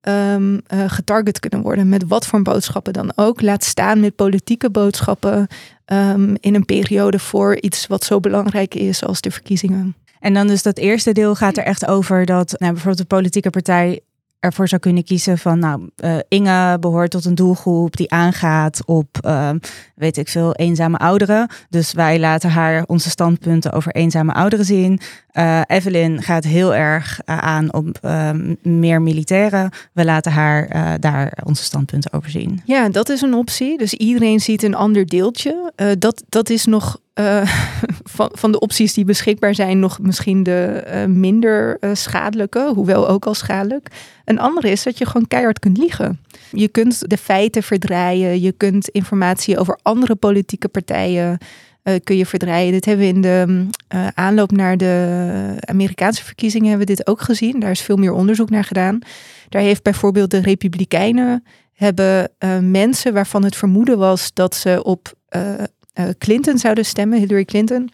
um, 0.09 0.61
getarget 0.67 1.39
kunnen 1.39 1.61
worden. 1.61 1.89
Met 1.89 2.07
wat 2.07 2.27
voor 2.27 2.41
boodschappen 2.41 2.93
dan 2.93 3.11
ook. 3.15 3.41
Laat 3.41 3.63
staan 3.63 3.99
met 3.99 4.15
politieke 4.15 4.69
boodschappen 4.69 5.47
um, 5.85 6.35
in 6.39 6.55
een 6.55 6.65
periode 6.65 7.19
voor 7.19 7.61
iets 7.61 7.87
wat 7.87 8.03
zo 8.03 8.19
belangrijk 8.19 8.75
is 8.75 9.03
als 9.03 9.21
de 9.21 9.31
verkiezingen. 9.31 9.95
En 10.19 10.33
dan 10.33 10.47
dus 10.47 10.63
dat 10.63 10.77
eerste 10.77 11.11
deel 11.11 11.35
gaat 11.35 11.57
er 11.57 11.63
echt 11.63 11.87
over 11.87 12.25
dat 12.25 12.55
nou, 12.57 12.71
bijvoorbeeld 12.71 13.09
de 13.09 13.15
politieke 13.15 13.49
partij 13.49 13.99
ervoor 14.45 14.67
zou 14.67 14.81
kunnen 14.81 15.03
kiezen 15.03 15.37
van, 15.37 15.59
nou, 15.59 15.89
uh, 16.03 16.17
Inge 16.27 16.77
behoort 16.79 17.11
tot 17.11 17.25
een 17.25 17.35
doelgroep 17.35 17.95
die 17.95 18.11
aangaat 18.11 18.85
op, 18.85 19.07
uh, 19.25 19.49
weet 19.95 20.17
ik 20.17 20.29
veel, 20.29 20.53
eenzame 20.53 20.97
ouderen. 20.97 21.49
Dus 21.69 21.93
wij 21.93 22.19
laten 22.19 22.49
haar 22.49 22.83
onze 22.85 23.09
standpunten 23.09 23.71
over 23.71 23.91
eenzame 23.91 24.33
ouderen 24.33 24.65
zien. 24.65 24.99
Uh, 25.33 25.61
Evelyn 25.67 26.21
gaat 26.21 26.43
heel 26.43 26.75
erg 26.75 27.19
aan 27.25 27.73
op 27.73 27.97
ehm, 28.01 28.55
meer 28.61 29.01
militairen. 29.01 29.69
We 29.93 30.05
laten 30.05 30.31
haar 30.31 30.99
daar 30.99 31.37
onze 31.43 31.63
standpunten 31.63 32.13
over 32.13 32.29
zien. 32.29 32.61
Ja, 32.65 32.89
dat 32.89 33.09
is 33.09 33.21
een 33.21 33.33
optie. 33.33 33.77
Dus 33.77 33.93
iedereen 33.93 34.39
ziet 34.39 34.63
een 34.63 34.75
ander 34.75 35.05
deeltje. 35.05 35.71
dat, 35.99 36.23
dat 36.29 36.49
is 36.49 36.65
nog 36.65 36.97
uh, 37.19 37.41
van, 38.15 38.29
van 38.33 38.51
de 38.51 38.59
opties 38.59 38.93
die 38.93 39.05
beschikbaar 39.05 39.55
zijn, 39.55 39.79
nog 39.79 39.99
misschien 39.99 40.43
de 40.43 40.83
uh, 40.87 41.05
minder 41.05 41.77
uh, 41.79 41.89
schadelijke, 41.93 42.71
hoewel 42.75 43.07
ook 43.07 43.25
al 43.25 43.33
schadelijk. 43.33 43.87
Een 44.25 44.39
andere 44.39 44.69
is 44.69 44.83
dat 44.83 44.97
je 44.97 45.05
gewoon 45.05 45.27
keihard 45.27 45.59
kunt 45.59 45.77
liegen. 45.77 46.19
Je 46.51 46.67
kunt 46.67 47.09
de 47.09 47.17
feiten 47.17 47.63
verdraaien, 47.63 48.41
je 48.41 48.51
kunt 48.51 48.89
informatie 48.89 49.57
over 49.57 49.79
andere 49.81 50.15
politieke 50.15 50.67
partijen 50.67 51.37
eh, 51.85 51.93
kun 52.03 52.17
je 52.17 52.25
verdraaien. 52.25 52.71
Dit 52.71 52.85
hebben 52.85 53.05
we 53.05 53.13
in 53.13 53.21
de 53.21 53.43
mm, 53.47 53.69
eh, 53.87 54.07
aanloop 54.13 54.51
naar 54.51 54.77
de 54.77 55.57
Amerikaanse 55.59 56.23
verkiezingen 56.23 56.69
hebben 56.69 56.87
we 56.87 56.93
dit 56.93 57.07
ook 57.07 57.21
gezien. 57.21 57.59
Daar 57.59 57.71
is 57.71 57.81
veel 57.81 57.97
meer 57.97 58.11
onderzoek 58.11 58.49
naar 58.49 58.63
gedaan. 58.63 58.99
Daar 59.49 59.61
heeft 59.61 59.83
bijvoorbeeld 59.83 60.31
de 60.31 60.41
Republikeinen 60.41 61.43
hebben 61.75 62.31
eh, 62.37 62.59
mensen 62.59 63.13
waarvan 63.13 63.43
het 63.43 63.55
vermoeden 63.55 63.97
was 63.97 64.33
dat 64.33 64.55
ze 64.55 64.83
op 64.83 65.13
eh, 65.27 65.53
eh, 65.53 65.63
Clinton 66.17 66.57
zouden 66.57 66.85
stemmen, 66.85 67.19
Hillary 67.19 67.45
Clinton, 67.45 67.91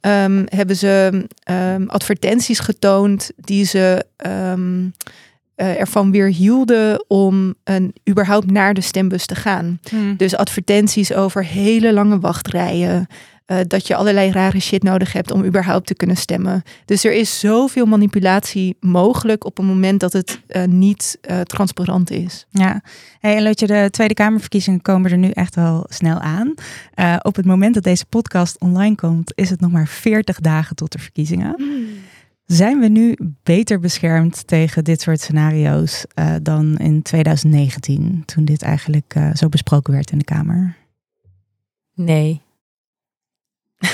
ehm, 0.00 0.44
hebben 0.48 0.76
ze 0.76 1.26
ehm, 1.42 1.84
advertenties 1.86 2.58
getoond 2.58 3.30
die 3.36 3.64
ze 3.64 4.04
ehm, 4.16 4.88
eh, 5.54 5.80
ervan 5.80 6.10
weerhielden 6.10 7.04
om 7.08 7.54
een, 7.64 7.94
überhaupt 8.08 8.50
naar 8.50 8.74
de 8.74 8.80
stembus 8.80 9.26
te 9.26 9.34
gaan. 9.34 9.80
Hm. 9.90 10.16
Dus 10.16 10.36
advertenties 10.36 11.12
over 11.12 11.44
hele 11.44 11.92
lange 11.92 12.18
wachtrijen. 12.18 13.06
Eh, 13.46 13.58
dat 13.66 13.86
je 13.86 13.96
allerlei 13.96 14.30
rare 14.30 14.60
shit 14.60 14.82
nodig 14.82 15.12
hebt 15.12 15.30
om 15.30 15.44
überhaupt 15.44 15.86
te 15.86 15.94
kunnen 15.94 16.16
stemmen. 16.16 16.62
Dus 16.84 17.04
er 17.04 17.12
is 17.12 17.40
zoveel 17.40 17.86
manipulatie 17.86 18.76
mogelijk 18.80 19.44
op 19.44 19.58
een 19.58 19.66
moment 19.66 20.00
dat 20.00 20.12
het 20.12 20.40
eh, 20.46 20.64
niet 20.64 21.18
eh, 21.20 21.40
transparant 21.40 22.10
is. 22.10 22.46
Ja, 22.50 22.82
hey, 23.18 23.36
en 23.36 23.42
Lootje, 23.42 23.66
de 23.66 23.88
Tweede 23.90 24.14
Kamerverkiezingen 24.14 24.82
komen 24.82 25.10
er 25.10 25.18
nu 25.18 25.30
echt 25.30 25.54
wel 25.54 25.86
snel 25.88 26.18
aan. 26.18 26.54
Eh, 26.94 27.16
op 27.22 27.36
het 27.36 27.46
moment 27.46 27.74
dat 27.74 27.82
deze 27.82 28.06
podcast 28.06 28.60
online 28.60 28.94
komt, 28.94 29.32
is 29.34 29.50
het 29.50 29.60
nog 29.60 29.70
maar 29.70 29.88
40 29.88 30.40
dagen 30.40 30.76
tot 30.76 30.92
de 30.92 30.98
verkiezingen. 30.98 31.56
Zijn 32.46 32.80
we 32.80 32.88
nu 32.88 33.16
beter 33.42 33.80
beschermd 33.80 34.46
tegen 34.46 34.84
dit 34.84 35.00
soort 35.00 35.20
scenario's 35.20 36.04
eh, 36.14 36.34
dan 36.42 36.76
in 36.76 37.02
2019, 37.02 38.22
toen 38.24 38.44
dit 38.44 38.62
eigenlijk 38.62 39.14
eh, 39.14 39.34
zo 39.34 39.48
besproken 39.48 39.92
werd 39.92 40.10
in 40.10 40.18
de 40.18 40.24
Kamer? 40.24 40.76
Nee. 41.94 42.42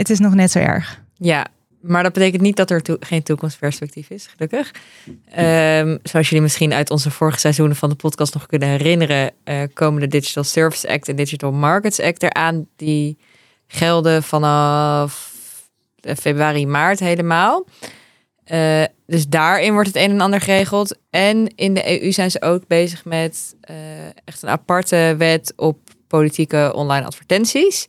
het 0.00 0.10
is 0.10 0.18
nog 0.18 0.34
net 0.34 0.50
zo 0.50 0.58
erg. 0.58 1.02
Ja, 1.16 1.46
maar 1.80 2.02
dat 2.02 2.12
betekent 2.12 2.42
niet 2.42 2.56
dat 2.56 2.70
er 2.70 2.82
geen 3.00 3.22
toekomstperspectief 3.22 4.10
is, 4.10 4.26
gelukkig. 4.26 4.70
Ehm, 5.30 5.98
zoals 6.02 6.28
jullie 6.28 6.42
misschien 6.42 6.72
uit 6.72 6.90
onze 6.90 7.10
vorige 7.10 7.38
seizoenen 7.38 7.76
van 7.76 7.88
de 7.88 7.94
podcast 7.94 8.34
nog 8.34 8.46
kunnen 8.46 8.68
herinneren, 8.68 9.30
eh, 9.44 9.62
komen 9.72 10.00
de 10.00 10.08
Digital 10.08 10.44
Service 10.44 10.88
Act 10.88 11.08
en 11.08 11.16
Digital 11.16 11.52
Markets 11.52 12.00
Act 12.00 12.22
eraan. 12.22 12.66
Die 12.76 13.18
gelden 13.66 14.22
vanaf 14.22 15.28
eh, 16.00 16.16
februari, 16.16 16.66
maart 16.66 17.00
helemaal. 17.00 17.66
Eh, 18.44 18.84
dus 19.06 19.28
daarin 19.28 19.72
wordt 19.72 19.88
het 19.88 19.96
een 19.96 20.10
en 20.10 20.20
ander 20.20 20.40
geregeld. 20.40 20.98
En 21.10 21.52
in 21.54 21.74
de 21.74 22.02
EU 22.02 22.12
zijn 22.12 22.30
ze 22.30 22.42
ook 22.42 22.66
bezig 22.66 23.04
met 23.04 23.54
echt 24.24 24.42
een 24.42 24.48
aparte 24.48 25.14
wet 25.18 25.52
op 25.56 25.78
politieke 26.10 26.72
online 26.74 27.06
advertenties. 27.06 27.88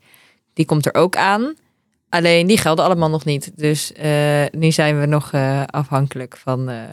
Die 0.54 0.66
komt 0.66 0.86
er 0.86 0.94
ook 0.94 1.16
aan. 1.16 1.54
Alleen 2.10 2.48
die 2.48 2.58
gelden 2.58 2.86
allemaal 2.86 3.10
nog 3.10 3.26
niet. 3.26 3.52
Dus 3.56 3.94
eh, 3.94 4.44
nu 4.52 4.72
zijn 4.72 5.00
we 5.00 5.06
nog 5.06 5.32
eh, 5.32 5.64
afhankelijk 5.66 6.38
van 6.38 6.70
eh, 6.70 6.84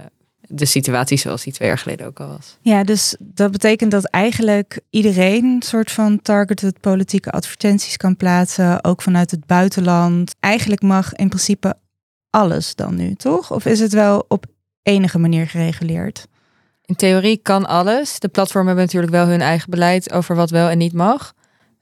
de 0.40 0.64
situatie 0.64 1.18
zoals 1.18 1.42
die 1.42 1.52
twee 1.52 1.68
jaar 1.68 1.78
geleden 1.78 2.06
ook 2.06 2.20
al 2.20 2.28
was. 2.28 2.56
Ja, 2.60 2.84
dus 2.84 3.16
dat 3.18 3.50
betekent 3.50 3.90
dat 3.90 4.04
eigenlijk 4.04 4.80
iedereen 4.90 5.44
een 5.44 5.62
soort 5.62 5.90
van 5.90 6.22
targeted 6.22 6.80
politieke 6.80 7.30
advertenties 7.30 7.96
kan 7.96 8.16
plaatsen, 8.16 8.84
ook 8.84 9.02
vanuit 9.02 9.30
het 9.30 9.46
buitenland. 9.46 10.34
Eigenlijk 10.40 10.82
mag 10.82 11.14
in 11.14 11.28
principe 11.28 11.76
alles 12.30 12.74
dan 12.74 12.94
nu, 12.94 13.14
toch? 13.14 13.52
Of 13.52 13.64
is 13.66 13.80
het 13.80 13.92
wel 13.92 14.24
op 14.28 14.44
enige 14.82 15.18
manier 15.18 15.46
gereguleerd? 15.46 16.26
In 16.88 16.96
theorie 16.96 17.36
kan 17.36 17.66
alles. 17.66 18.18
De 18.18 18.28
platformen 18.28 18.66
hebben 18.66 18.84
natuurlijk 18.84 19.12
wel 19.12 19.26
hun 19.26 19.40
eigen 19.40 19.70
beleid 19.70 20.12
over 20.12 20.36
wat 20.36 20.50
wel 20.50 20.68
en 20.68 20.78
niet 20.78 20.92
mag. 20.92 21.34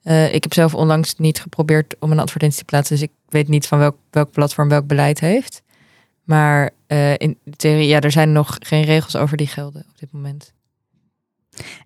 Eh, 0.02 0.34
ik 0.34 0.42
heb 0.42 0.52
zelf 0.52 0.75
onlangs 0.75 1.14
niet 1.16 1.40
geprobeerd 1.40 1.96
om 1.98 2.12
een 2.12 2.18
advertentie 2.18 2.58
te 2.58 2.64
plaatsen, 2.64 2.96
dus 2.96 3.04
ik 3.04 3.12
weet 3.28 3.48
niet 3.48 3.66
van 3.66 3.78
welk, 3.78 3.96
welk 4.10 4.30
platform 4.30 4.68
welk 4.68 4.86
beleid 4.86 5.20
heeft. 5.20 5.62
Maar 6.25 6.70
eh, 6.86 7.12
in 7.12 7.38
theorie, 7.56 7.86
ja, 7.86 8.00
er 8.00 8.10
zijn 8.10 8.32
nog 8.32 8.56
geen 8.58 8.84
regels 8.84 9.16
over 9.16 9.36
die 9.36 9.46
gelden 9.46 9.84
op 9.88 9.98
dit 9.98 10.12
moment. 10.12 10.52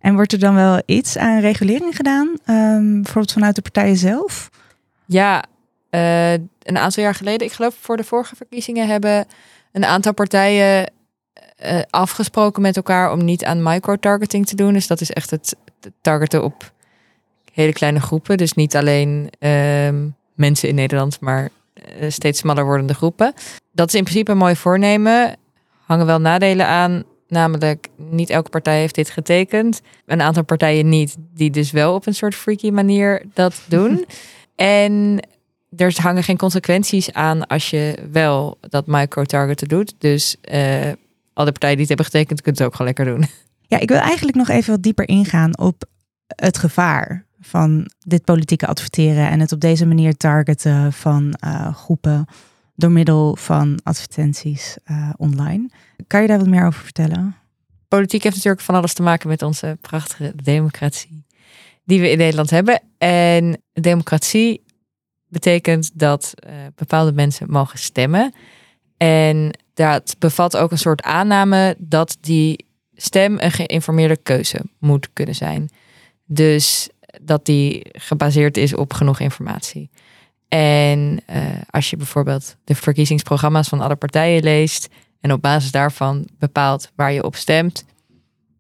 En 0.00 0.14
wordt 0.14 0.32
er 0.32 0.38
dan 0.38 0.54
wel 0.54 0.82
iets 0.86 1.16
aan 1.16 1.40
regulering 1.40 1.96
gedaan, 1.96 2.38
Ehm, 2.44 2.94
bijvoorbeeld 2.94 3.32
vanuit 3.32 3.54
de 3.54 3.62
partijen 3.62 3.96
zelf? 3.96 4.50
Ja, 5.06 5.44
eh, 5.90 6.32
een 6.32 6.78
aantal 6.78 7.02
jaar 7.02 7.14
geleden, 7.14 7.46
ik 7.46 7.52
geloof 7.52 7.76
voor 7.80 7.96
de 7.96 8.04
vorige 8.04 8.36
verkiezingen, 8.36 8.88
hebben 8.88 9.26
een 9.72 9.84
aantal 9.84 10.14
partijen 10.14 10.92
eh, 11.60 11.80
afgesproken 11.90 12.62
met 12.62 12.76
elkaar 12.76 13.12
om 13.12 13.24
niet 13.24 13.44
aan 13.44 13.62
micro-targeting 13.62 14.46
te 14.46 14.56
doen. 14.56 14.72
Dus 14.72 14.86
dat 14.86 15.00
is 15.00 15.10
echt 15.10 15.30
het, 15.30 15.56
targeten 16.00 16.44
op 16.44 16.72
hele 17.52 17.72
kleine 17.72 18.00
groepen. 18.00 18.36
Dus 18.36 18.52
niet 18.52 18.76
alleen 18.76 19.30
ehm, 19.38 20.08
mensen 20.34 20.68
in 20.68 20.74
Nederland, 20.74 21.20
maar 21.20 21.48
eh, 21.74 22.10
steeds 22.10 22.38
smaller 22.38 22.64
wordende 22.64 22.94
groepen. 22.94 23.32
Dat 23.72 23.88
is 23.88 23.94
in 23.94 24.02
principe 24.02 24.30
een 24.30 24.36
mooi 24.36 24.56
voornemen. 24.56 25.36
Hangen 25.86 26.06
wel 26.06 26.20
nadelen 26.20 26.66
aan. 26.66 27.02
Namelijk, 27.28 27.88
niet 27.96 28.30
elke 28.30 28.50
partij 28.50 28.78
heeft 28.78 28.94
dit 28.94 29.10
getekend. 29.10 29.80
Een 30.06 30.22
aantal 30.22 30.44
partijen 30.44 30.88
niet, 30.88 31.16
die 31.34 31.50
dus 31.50 31.70
wel 31.70 31.94
op 31.94 32.06
een 32.06 32.14
soort 32.14 32.34
freaky 32.34 32.70
manier 32.70 33.22
dat 33.34 33.62
doen. 33.68 34.04
en 34.56 35.20
er 35.76 35.94
hangen 36.02 36.22
geen 36.22 36.36
consequenties 36.36 37.12
aan 37.12 37.46
als 37.46 37.70
je 37.70 37.94
wel 38.12 38.58
dat 38.60 38.86
micro-targeten 38.86 39.68
doet. 39.68 39.94
Dus 39.98 40.36
eh 40.40 40.90
alle 41.32 41.50
partijen 41.50 41.76
die 41.76 41.87
het 41.87 41.88
hebben 41.88 42.06
getekend, 42.06 42.40
kunnen 42.40 42.62
het 42.62 42.70
ook 42.70 42.76
gewoon 42.76 42.92
lekker 42.94 43.14
doen. 43.14 43.28
Ja, 43.70 43.78
ik 43.78 43.88
wil 43.88 43.99
eigenlijk 43.99 44.37
nog 44.37 44.49
even 44.49 44.72
wat 44.72 44.82
dieper 44.82 45.08
ingaan 45.08 45.58
op 45.58 45.84
het 46.26 46.58
gevaar 46.58 47.26
van 47.40 47.90
dit 47.99 48.25
politieke 48.25 48.66
adverteren 48.66 49.28
en 49.28 49.40
het 49.40 49.52
op 49.52 49.60
deze 49.60 49.87
manier 49.87 50.16
targeten 50.16 50.92
van 50.92 51.32
eh, 51.32 51.75
groepen 51.75 52.26
door 52.75 52.90
middel 52.90 53.37
van 53.37 53.80
advertenties 53.82 54.76
eh, 54.84 55.10
online. 55.16 55.70
Kan 56.06 56.22
je 56.22 56.28
daar 56.28 56.38
wat 56.38 56.49
meer 56.49 56.66
over 56.66 56.82
vertellen? 56.82 57.37
Politiek 57.88 58.22
heeft 58.22 58.34
natuurlijk 58.34 58.62
van 58.62 58.75
alles 58.75 58.94
te 58.94 59.02
maken 59.02 59.28
met 59.28 59.42
onze 59.42 59.78
prachtige 59.80 60.32
democratie 60.42 61.25
die 61.84 62.00
we 62.00 62.10
in 62.10 62.18
Nederland 62.18 62.50
hebben. 62.50 62.82
En 62.99 63.62
democratie 63.72 64.64
betekent 65.28 65.90
dat 65.99 66.32
eh, 66.34 66.52
bepaalde 66.75 67.12
mensen 67.12 67.50
mogen 67.50 67.78
stemmen. 67.78 68.34
En 68.96 69.58
dat 69.80 70.16
bevat 70.18 70.56
ook 70.56 70.70
een 70.70 70.78
soort 70.78 71.02
aanname 71.02 71.75
dat 71.78 72.16
die 72.20 72.66
stem 72.94 73.38
een 73.38 73.50
geïnformeerde 73.50 74.16
keuze 74.16 74.60
moet 74.78 75.08
kunnen 75.12 75.34
zijn. 75.34 75.70
Dus 76.26 76.88
dat 77.20 77.46
die 77.46 77.87
gebaseerd 77.92 78.56
is 78.56 78.75
op 78.75 78.92
genoeg 78.92 79.20
informatie. 79.20 79.90
En 80.49 81.20
eh, 81.26 81.42
als 81.70 81.90
je 81.90 81.96
bijvoorbeeld 81.96 82.56
de 82.64 82.75
verkiezingsprogramma's 82.75 83.68
van 83.68 83.80
alle 83.80 83.96
partijen 83.96 84.42
leest 84.42 84.88
en 85.20 85.32
op 85.32 85.42
basis 85.42 85.70
daarvan 85.70 86.28
bepaalt 86.38 86.90
waar 86.94 87.12
je 87.12 87.25
op 87.25 87.37
stemt, 87.37 87.84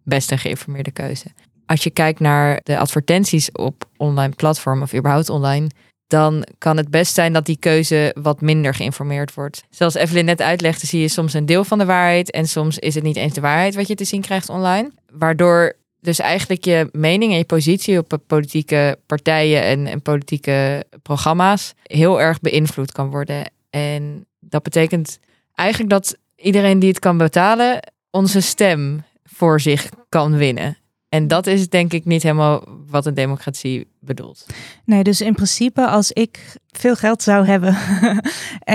best 0.04 0.30
een 0.30 0.38
geïnformeerde 0.38 0.90
keuze. 0.90 1.26
Als 1.66 1.82
je 1.82 1.90
kijkt 1.90 2.20
naar 2.20 2.60
de 2.62 2.78
advertenties 2.78 3.52
op 3.52 3.84
online 3.96 4.34
platformen 4.34 4.82
of 4.82 4.94
überhaupt 4.94 5.28
online, 5.28 5.66
dan 6.10 6.46
kan 6.58 6.76
het 6.76 6.90
best 6.90 7.14
zijn 7.14 7.32
dat 7.32 7.46
die 7.46 7.56
keuze 7.56 8.14
wat 8.22 8.40
minder 8.40 8.74
geïnformeerd 8.74 9.34
wordt. 9.34 9.62
Zoals 9.70 9.94
Evelyn 9.94 10.24
net 10.24 10.40
uitlegde, 10.40 10.86
zie 10.86 11.00
je 11.00 11.08
soms 11.08 11.32
een 11.32 11.46
deel 11.46 11.64
van 11.64 11.78
de 11.78 11.84
waarheid 11.84 12.30
en 12.30 12.48
soms 12.48 12.78
is 12.78 12.94
het 12.94 13.04
niet 13.04 13.16
eens 13.16 13.34
de 13.34 13.40
waarheid 13.40 13.74
wat 13.74 13.88
je 13.88 13.94
te 13.94 14.04
zien 14.04 14.20
krijgt 14.20 14.48
online. 14.48 14.90
Waardoor 15.12 15.76
dus 16.00 16.18
eigenlijk 16.18 16.64
je 16.64 16.88
mening 16.92 17.32
en 17.32 17.38
je 17.38 17.44
positie 17.44 17.98
op 17.98 18.18
politieke 18.26 18.98
partijen 19.06 19.62
en, 19.62 19.86
en 19.86 20.02
politieke 20.02 20.84
programma's 21.02 21.74
heel 21.82 22.20
erg 22.20 22.40
beïnvloed 22.40 22.92
kan 22.92 23.10
worden. 23.10 23.50
En 23.70 24.26
dat 24.40 24.62
betekent 24.62 25.18
eigenlijk 25.54 25.90
dat 25.90 26.16
iedereen 26.36 26.78
die 26.78 26.88
het 26.88 26.98
kan 26.98 27.16
betalen, 27.16 27.92
onze 28.10 28.40
stem 28.40 29.04
voor 29.24 29.60
zich 29.60 29.88
kan 30.08 30.36
winnen. 30.36 30.76
En 31.10 31.28
dat 31.28 31.46
is 31.46 31.68
denk 31.68 31.92
ik 31.92 32.04
niet 32.04 32.22
helemaal 32.22 32.64
wat 32.86 33.06
een 33.06 33.14
democratie 33.14 33.86
bedoelt. 34.00 34.46
Nee, 34.84 35.02
dus 35.02 35.20
in 35.20 35.34
principe 35.34 35.86
als 35.86 36.12
ik 36.12 36.56
veel 36.68 36.96
geld 36.96 37.22
zou 37.22 37.46
hebben 37.46 37.76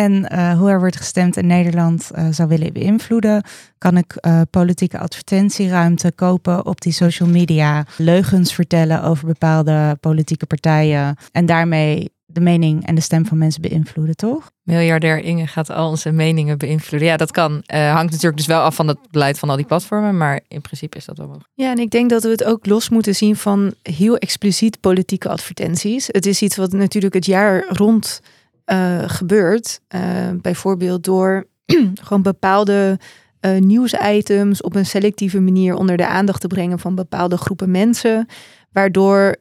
en 0.04 0.30
eh, 0.30 0.58
hoe 0.58 0.70
er 0.70 0.80
wordt 0.80 0.96
gestemd 0.96 1.38
in 1.38 1.48
Nederland 1.48 2.12
eh, 2.12 2.27
zou 2.32 2.50
willen 2.50 2.74
beïnvloeden, 2.74 3.44
kan 3.77 3.98
ik 3.98 4.15
eh, 4.15 4.42
politieke 4.50 5.00
advertentieruimte 5.00 6.12
kopen 6.15 6.65
op 6.65 6.82
die 6.82 6.94
social 6.94 7.30
media, 7.30 7.86
leugens 7.98 8.54
vertellen 8.54 9.04
over 9.04 9.27
bepaalde 9.27 9.98
politieke 10.00 10.46
partijen 10.46 11.15
en 11.32 11.46
daarmee 11.46 12.13
de 12.36 12.42
mening 12.42 12.86
en 12.86 12.96
de 12.96 13.01
stem 13.01 13.25
van 13.25 13.38
mensen 13.38 13.62
beïnvloeden, 13.62 14.15
toch? 14.15 14.51
Miljardair 14.63 15.20
Inge 15.20 15.48
gaat 15.48 15.70
al 15.70 15.89
onze 15.89 16.12
meningen 16.12 16.58
beïnvloeden. 16.58 17.08
Ja, 17.08 17.18
dat 17.18 17.32
kan. 17.32 17.62
Eh, 17.65 17.94
hangt 17.94 18.12
natuurlijk 18.12 18.38
dus 18.38 18.46
wel 18.46 18.62
af 18.62 18.75
van 18.75 18.88
het 18.88 18.98
beleid 19.12 19.39
van 19.39 19.50
al 19.50 19.56
die 19.56 19.65
platformen, 19.65 20.18
maar 20.18 20.42
in 20.48 20.62
principe 20.62 20.98
is 20.98 21.06
dat 21.06 21.18
wel 21.18 21.27
mogelijk. 21.27 21.51
Ja, 21.54 21.72
en 21.72 21.77
ik 21.77 21.89
denk 21.89 22.10
dat 22.10 22.24
we 22.24 22.30
het 22.30 22.44
ook 22.44 22.65
los 22.65 22.89
moeten 22.89 23.15
zien 23.15 23.36
van 23.36 23.74
heel 23.82 24.18
expliciet 24.18 24.80
politieke 24.80 25.30
advertenties. 25.30 26.08
Het 26.08 26.25
is 26.25 26.42
iets 26.42 26.56
wat 26.56 26.72
natuurlijk 26.72 27.13
het 27.13 27.25
jaar 27.25 27.65
rond 27.68 28.22
eh, 28.65 29.04
gebeurt. 29.06 29.80
Eh, 29.88 30.01
bijvoorbeeld 30.42 31.04
door 31.04 31.48
gewoon 32.04 32.22
bepaalde 32.22 33.00
eh, 33.39 33.58
nieuwsitems 33.58 34.62
op 34.62 34.75
een 34.75 34.86
selectieve 34.86 35.39
manier 35.39 35.75
onder 35.75 35.98
de 35.98 36.08
aandacht 36.08 36.42
te 36.42 36.48
brengen 36.48 36.80
van 36.80 36.96
bepaalde 36.96 37.38
groepen 37.38 37.72
mensen. 37.72 38.27
Waardoor 38.72 39.36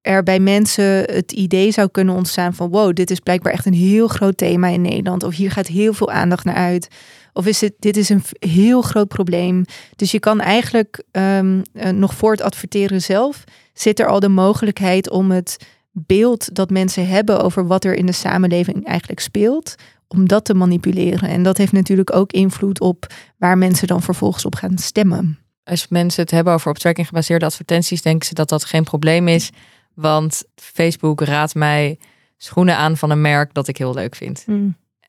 er 0.00 0.22
bij 0.22 0.40
mensen 0.40 0.84
het 0.84 1.32
idee 1.32 1.70
zou 1.70 1.88
kunnen 1.88 2.14
ontstaan 2.14 2.54
van 2.54 2.70
wow, 2.70 2.94
dit 2.94 3.10
is 3.10 3.20
blijkbaar 3.20 3.52
echt 3.52 3.66
een 3.66 3.74
heel 3.74 4.08
groot 4.08 4.36
thema 4.36 4.68
in 4.68 4.82
Nederland. 4.82 5.22
Of 5.22 5.34
hier 5.34 5.50
gaat 5.50 5.66
heel 5.66 5.92
veel 5.92 6.10
aandacht 6.10 6.44
naar 6.44 6.54
uit. 6.54 6.88
Of 7.32 7.46
is 7.46 7.60
het, 7.60 7.74
dit 7.78 7.96
is 7.96 8.08
een 8.08 8.22
heel 8.38 8.82
groot 8.82 9.08
probleem. 9.08 9.64
Dus 9.96 10.10
je 10.10 10.18
kan 10.18 10.40
eigenlijk 10.40 11.02
ehm, 11.10 11.60
eh, 11.72 11.90
nog 11.90 12.14
voor 12.14 12.30
het 12.30 12.42
adverteren 12.42 13.02
zelf, 13.02 13.44
zit 13.72 14.00
er 14.00 14.06
al 14.06 14.20
de 14.20 14.28
mogelijkheid 14.28 15.10
om 15.10 15.30
het 15.30 15.56
beeld 15.92 16.54
dat 16.54 16.70
mensen 16.70 17.08
hebben 17.08 17.42
over 17.42 17.66
wat 17.66 17.84
er 17.84 17.94
in 17.94 18.06
de 18.06 18.12
samenleving 18.12 18.86
eigenlijk 18.86 19.20
speelt, 19.20 19.74
om 20.08 20.28
dat 20.28 20.44
te 20.44 20.54
manipuleren. 20.54 21.28
En 21.28 21.42
dat 21.42 21.56
heeft 21.56 21.72
natuurlijk 21.72 22.14
ook 22.14 22.32
invloed 22.32 22.80
op 22.80 23.06
waar 23.38 23.58
mensen 23.58 23.86
dan 23.86 24.02
vervolgens 24.02 24.44
op 24.44 24.54
gaan 24.54 24.78
stemmen. 24.78 25.38
Als 25.64 25.88
mensen 25.88 26.22
het 26.22 26.30
hebben 26.30 26.52
over 26.52 26.70
op 26.70 26.78
tracking 26.78 27.06
gebaseerde 27.06 27.44
advertenties, 27.44 28.02
denken 28.02 28.26
ze 28.26 28.34
dat 28.34 28.48
dat 28.48 28.64
geen 28.64 28.84
probleem 28.84 29.28
is. 29.28 29.50
Want 29.94 30.42
Facebook 30.54 31.20
raadt 31.20 31.54
mij 31.54 31.98
schoenen 32.36 32.76
aan 32.76 32.96
van 32.96 33.10
een 33.10 33.20
merk 33.20 33.54
dat 33.54 33.68
ik 33.68 33.76
heel 33.76 33.94
leuk 33.94 34.14
vind. 34.14 34.44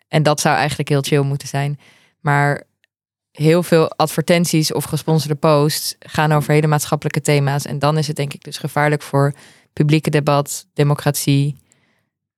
En 0.07 0.23
dat 0.23 0.39
zou 0.39 0.55
eigenlijk 0.55 0.89
heel 0.89 1.01
chill 1.01 1.21
moeten 1.21 1.47
zijn. 1.47 1.79
Maar 2.19 2.63
heel 3.31 3.63
veel 3.63 3.89
advertenties 3.91 4.73
of 4.73 4.83
gesponsorde 4.83 5.35
posts 5.35 5.95
gaan 5.99 6.31
over 6.31 6.53
hele 6.53 6.67
maatschappelijke 6.67 7.21
thema's. 7.21 7.65
En 7.65 7.79
dan 7.79 7.97
is 7.97 8.07
het 8.07 8.15
denk 8.15 8.33
ik 8.33 8.43
dus 8.43 8.57
gevaarlijk 8.57 9.01
voor 9.01 9.33
publieke 9.73 10.09
debat, 10.09 10.67
democratie, 10.73 11.55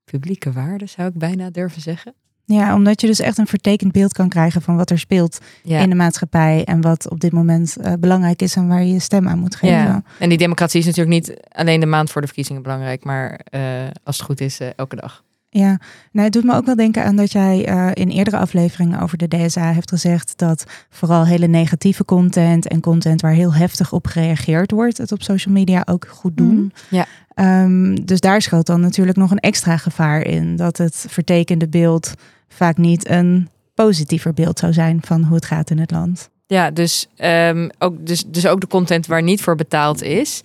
publieke 0.03 0.51
waarden 0.51 0.89
zou 0.89 1.07
ik 1.07 1.17
bijna 1.17 1.49
durven 1.49 1.81
zeggen. 1.81 2.13
Ja, 2.45 2.75
omdat 2.75 3.01
je 3.01 3.07
dus 3.07 3.19
echt 3.19 3.37
een 3.37 3.47
vertekend 3.47 3.91
beeld 3.91 4.13
kan 4.13 4.29
krijgen 4.29 4.61
van 4.61 4.75
wat 4.75 4.89
er 4.89 4.99
speelt 4.99 5.39
Ja. 5.63 5.79
in 5.79 5.89
de 5.89 5.95
maatschappij 5.95 6.63
en 6.65 6.81
wat 6.81 7.09
op 7.09 7.19
dit 7.19 7.31
moment 7.31 7.77
eh, 7.77 7.93
belangrijk 7.99 8.41
is 8.41 8.55
en 8.55 8.67
waar 8.67 8.83
je 8.83 8.93
je 8.93 8.99
stem 8.99 9.27
aan 9.27 9.39
moet 9.39 9.55
geven. 9.55 9.77
Ja, 9.77 10.03
en 10.19 10.29
die 10.29 10.37
democratie 10.37 10.79
is 10.79 10.85
natuurlijk 10.85 11.15
niet 11.15 11.37
alleen 11.51 11.79
de 11.79 11.85
maand 11.85 12.11
voor 12.11 12.21
de 12.21 12.27
verkiezingen 12.27 12.61
belangrijk, 12.61 13.03
maar 13.03 13.39
eh, 13.43 13.61
als 14.03 14.17
het 14.17 14.25
goed 14.25 14.41
is, 14.41 14.59
eh, 14.59 14.67
elke 14.75 14.95
dag. 14.95 15.23
Ja, 15.55 15.79
nou, 16.11 16.25
het 16.25 16.33
doet 16.33 16.43
me 16.43 16.55
ook 16.55 16.65
wel 16.65 16.75
denken 16.75 17.03
aan 17.03 17.15
dat 17.15 17.31
jij 17.31 17.65
eh, 17.65 17.89
in 17.93 18.09
eerdere 18.09 18.37
afleveringen 18.37 18.99
over 18.99 19.17
de 19.17 19.27
DSA 19.27 19.71
heeft 19.71 19.89
gezegd 19.89 20.33
dat 20.37 20.65
vooral 20.89 21.25
hele 21.25 21.47
negatieve 21.47 22.05
content 22.05 22.67
en 22.67 22.79
content 22.79 23.21
waar 23.21 23.33
heel 23.33 23.53
heftig 23.53 23.91
op 23.91 24.07
gereageerd 24.07 24.71
wordt, 24.71 24.97
het 24.97 25.11
op 25.11 25.21
social 25.21 25.53
media 25.53 25.81
ook 25.85 26.07
goed 26.07 26.37
doen. 26.37 26.55
Mm. 26.55 26.71
Ja. 26.89 27.05
Ehm, 27.33 27.95
dus 27.95 28.19
daar 28.19 28.41
schuilt 28.41 28.65
dan 28.65 28.81
natuurlijk 28.81 29.17
nog 29.17 29.31
een 29.31 29.39
extra 29.39 29.77
gevaar 29.77 30.25
in, 30.25 30.55
dat 30.55 30.77
het 30.77 31.05
vertekende 31.09 31.67
beeld 31.67 32.13
vaak 32.47 32.77
niet 32.77 33.09
een 33.09 33.49
positiever 33.73 34.33
beeld 34.33 34.59
zou 34.59 34.73
zijn 34.73 34.99
van 35.01 35.23
hoe 35.23 35.35
het 35.35 35.45
gaat 35.45 35.69
in 35.69 35.79
het 35.79 35.91
land. 35.91 36.29
Ja, 36.47 36.71
dus, 36.71 37.07
ehm, 37.15 37.69
ook, 37.79 38.05
dus, 38.05 38.23
dus 38.27 38.47
ook 38.47 38.61
de 38.61 38.67
content 38.67 39.05
waar 39.05 39.23
niet 39.23 39.41
voor 39.41 39.55
betaald 39.55 40.01
is, 40.01 40.41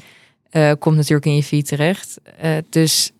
eh, 0.50 0.72
komt 0.78 0.96
natuurlijk 0.96 1.26
in 1.26 1.34
je 1.34 1.42
feed 1.42 1.66
terecht. 1.66 2.18
Eh, 2.38 2.50
dus 2.70 3.12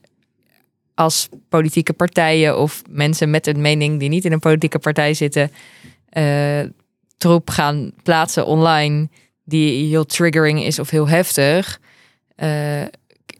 als 0.98 1.28
politieke 1.48 1.92
partijen 1.92 2.58
of 2.58 2.82
mensen 2.90 3.30
met 3.30 3.46
een 3.46 3.60
mening 3.60 3.98
die 3.98 4.08
niet 4.08 4.24
in 4.24 4.32
een 4.32 4.38
politieke 4.38 4.78
partij 4.78 5.14
zitten, 5.14 5.50
eh, 6.08 6.60
troep 7.16 7.50
gaan 7.50 7.92
plaatsen 8.02 8.46
online 8.46 9.08
die 9.44 9.88
heel 9.88 10.04
triggering 10.04 10.62
is 10.62 10.78
of 10.78 10.90
heel 10.90 11.08
heftig, 11.08 11.80
eh, 12.34 12.82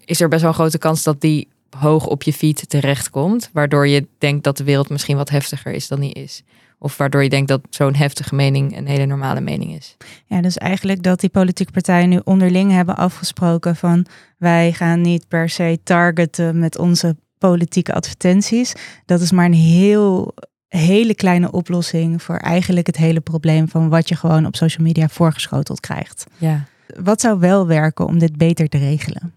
is 0.05 0.21
er 0.21 0.29
best 0.29 0.41
wel 0.41 0.51
een 0.51 0.57
grote 0.57 0.79
kans 0.79 1.03
dat 1.03 1.21
die 1.21 1.49
hoog 1.79 2.07
op 2.07 2.23
je 2.23 2.33
feed 2.33 2.69
terechtkomt, 2.69 3.51
waardoor 3.53 3.87
je 3.89 4.07
denkt 4.19 4.45
dat 4.45 4.57
de 4.57 4.65
wereld 4.65 4.89
misschien 4.89 5.17
wat 5.17 5.31
heftiger 5.31 5.73
is 5.73 5.89
dan 5.89 6.01
die 6.01 6.13
is. 6.13 6.43
Of 6.79 6.97
waardoor 6.97 7.23
je 7.23 7.29
denkt 7.29 7.49
dat 7.49 7.61
zo'n 7.71 7.95
heftige 7.95 8.35
mening 8.35 8.77
een 8.77 8.87
hele 8.87 9.07
normale 9.07 9.41
mening 9.41 9.77
is. 9.77 9.97
Ja, 10.27 10.41
dus 10.41 10.57
eigenlijk 10.57 11.03
dat 11.03 11.21
die 11.21 11.31
politieke 11.31 11.73
partijen 11.73 12.09
nu 12.09 12.21
onderling 12.25 12.73
hebben 12.73 12.97
afgesproken 12.97 13.77
van 13.77 14.07
wij 14.37 14.73
gaan 14.73 15.01
niet 15.01 15.29
per 15.29 15.49
se 15.49 15.79
targeten 15.83 16.59
met 16.59 16.79
onze 16.79 17.17
politieke 17.39 17.95
advertenties. 17.95 18.73
Dat 19.05 19.21
is 19.21 19.31
maar 19.31 19.45
een 19.45 19.53
heel 19.53 20.35
hele 20.69 21.15
kleine 21.15 21.51
oplossing 21.51 22.23
voor 22.23 22.37
eigenlijk 22.37 22.87
het 22.87 22.97
hele 22.97 23.21
probleem 23.21 23.69
van 23.69 23.89
wat 23.89 24.09
je 24.09 24.17
gewoon 24.17 24.47
op 24.47 24.57
social 24.57 24.87
media 24.87 25.09
voorgeschoteld 25.09 25.81
krijgt. 25.81 26.27
Ja. 26.39 26.67
Wat 27.01 27.21
zou 27.21 27.39
wel 27.39 27.67
werken 27.67 28.07
om 28.07 28.19
dit 28.19 28.37
beter 28.37 28.69
te 28.69 28.79
regelen? 28.79 29.33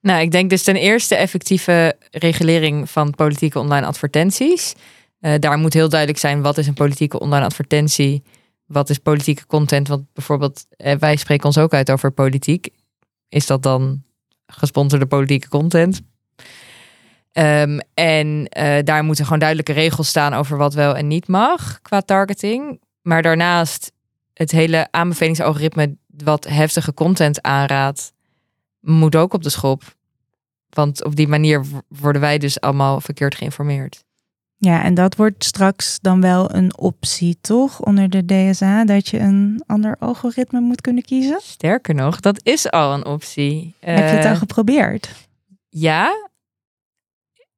Nou, 0.00 0.20
ik 0.20 0.30
denk 0.30 0.50
dus 0.50 0.62
ten 0.62 0.76
eerste 0.76 1.14
effectieve 1.14 1.96
regulering 2.10 2.90
van 2.90 3.14
politieke 3.14 3.58
online 3.58 3.86
advertenties. 3.86 4.74
Eh, 5.20 5.34
daar 5.38 5.58
moet 5.58 5.74
heel 5.74 5.88
duidelijk 5.88 6.20
zijn 6.20 6.42
wat 6.42 6.58
is 6.58 6.66
een 6.66 6.74
politieke 6.74 7.20
online 7.20 7.44
advertentie, 7.44 8.22
wat 8.66 8.90
is 8.90 8.98
politieke 8.98 9.46
content. 9.46 9.88
Want 9.88 10.04
bijvoorbeeld, 10.12 10.66
eh, 10.70 10.96
wij 10.96 11.16
spreken 11.16 11.46
ons 11.46 11.58
ook 11.58 11.74
uit 11.74 11.90
over 11.90 12.10
politiek. 12.10 12.68
Is 13.28 13.46
dat 13.46 13.62
dan 13.62 14.02
gesponsorde 14.46 15.06
politieke 15.06 15.48
content? 15.48 16.00
Ehm, 17.32 17.78
en 17.94 18.46
eh, 18.48 18.84
daar 18.84 19.04
moeten 19.04 19.24
gewoon 19.24 19.38
duidelijke 19.38 19.72
regels 19.72 20.08
staan 20.08 20.34
over 20.34 20.56
wat 20.56 20.74
wel 20.74 20.96
en 20.96 21.06
niet 21.06 21.28
mag 21.28 21.78
qua 21.82 22.00
targeting. 22.00 22.80
Maar 23.02 23.22
daarnaast 23.22 23.92
het 24.34 24.50
hele 24.50 24.88
aanbevelingsalgoritme 24.90 25.96
wat 26.06 26.44
heftige 26.48 26.94
content 26.94 27.42
aanraadt, 27.42 28.12
moet 28.80 29.16
ook 29.16 29.34
op 29.34 29.42
de 29.42 29.50
schop. 29.50 29.82
Want 30.70 31.04
op 31.04 31.16
die 31.16 31.28
manier 31.28 31.64
worden 31.88 32.20
wij 32.20 32.38
dus 32.38 32.60
allemaal 32.60 33.00
verkeerd 33.00 33.34
geïnformeerd. 33.34 34.04
Ja, 34.56 34.82
en 34.82 34.94
dat 34.94 35.16
wordt 35.16 35.44
straks 35.44 35.98
dan 36.00 36.20
wel 36.20 36.54
een 36.54 36.78
optie, 36.78 37.38
toch? 37.40 37.80
Onder 37.80 38.10
de 38.10 38.24
DSA, 38.24 38.84
dat 38.84 39.08
je 39.08 39.18
een 39.18 39.62
ander 39.66 39.96
algoritme 39.98 40.60
moet 40.60 40.80
kunnen 40.80 41.02
kiezen. 41.02 41.40
Sterker 41.42 41.94
nog, 41.94 42.20
dat 42.20 42.40
is 42.42 42.70
al 42.70 42.94
een 42.94 43.04
optie. 43.06 43.74
Heb 43.80 43.96
je 43.96 44.02
het 44.02 44.24
Eh, 44.24 44.30
al 44.30 44.36
geprobeerd? 44.36 45.10
Ja. 45.68 46.29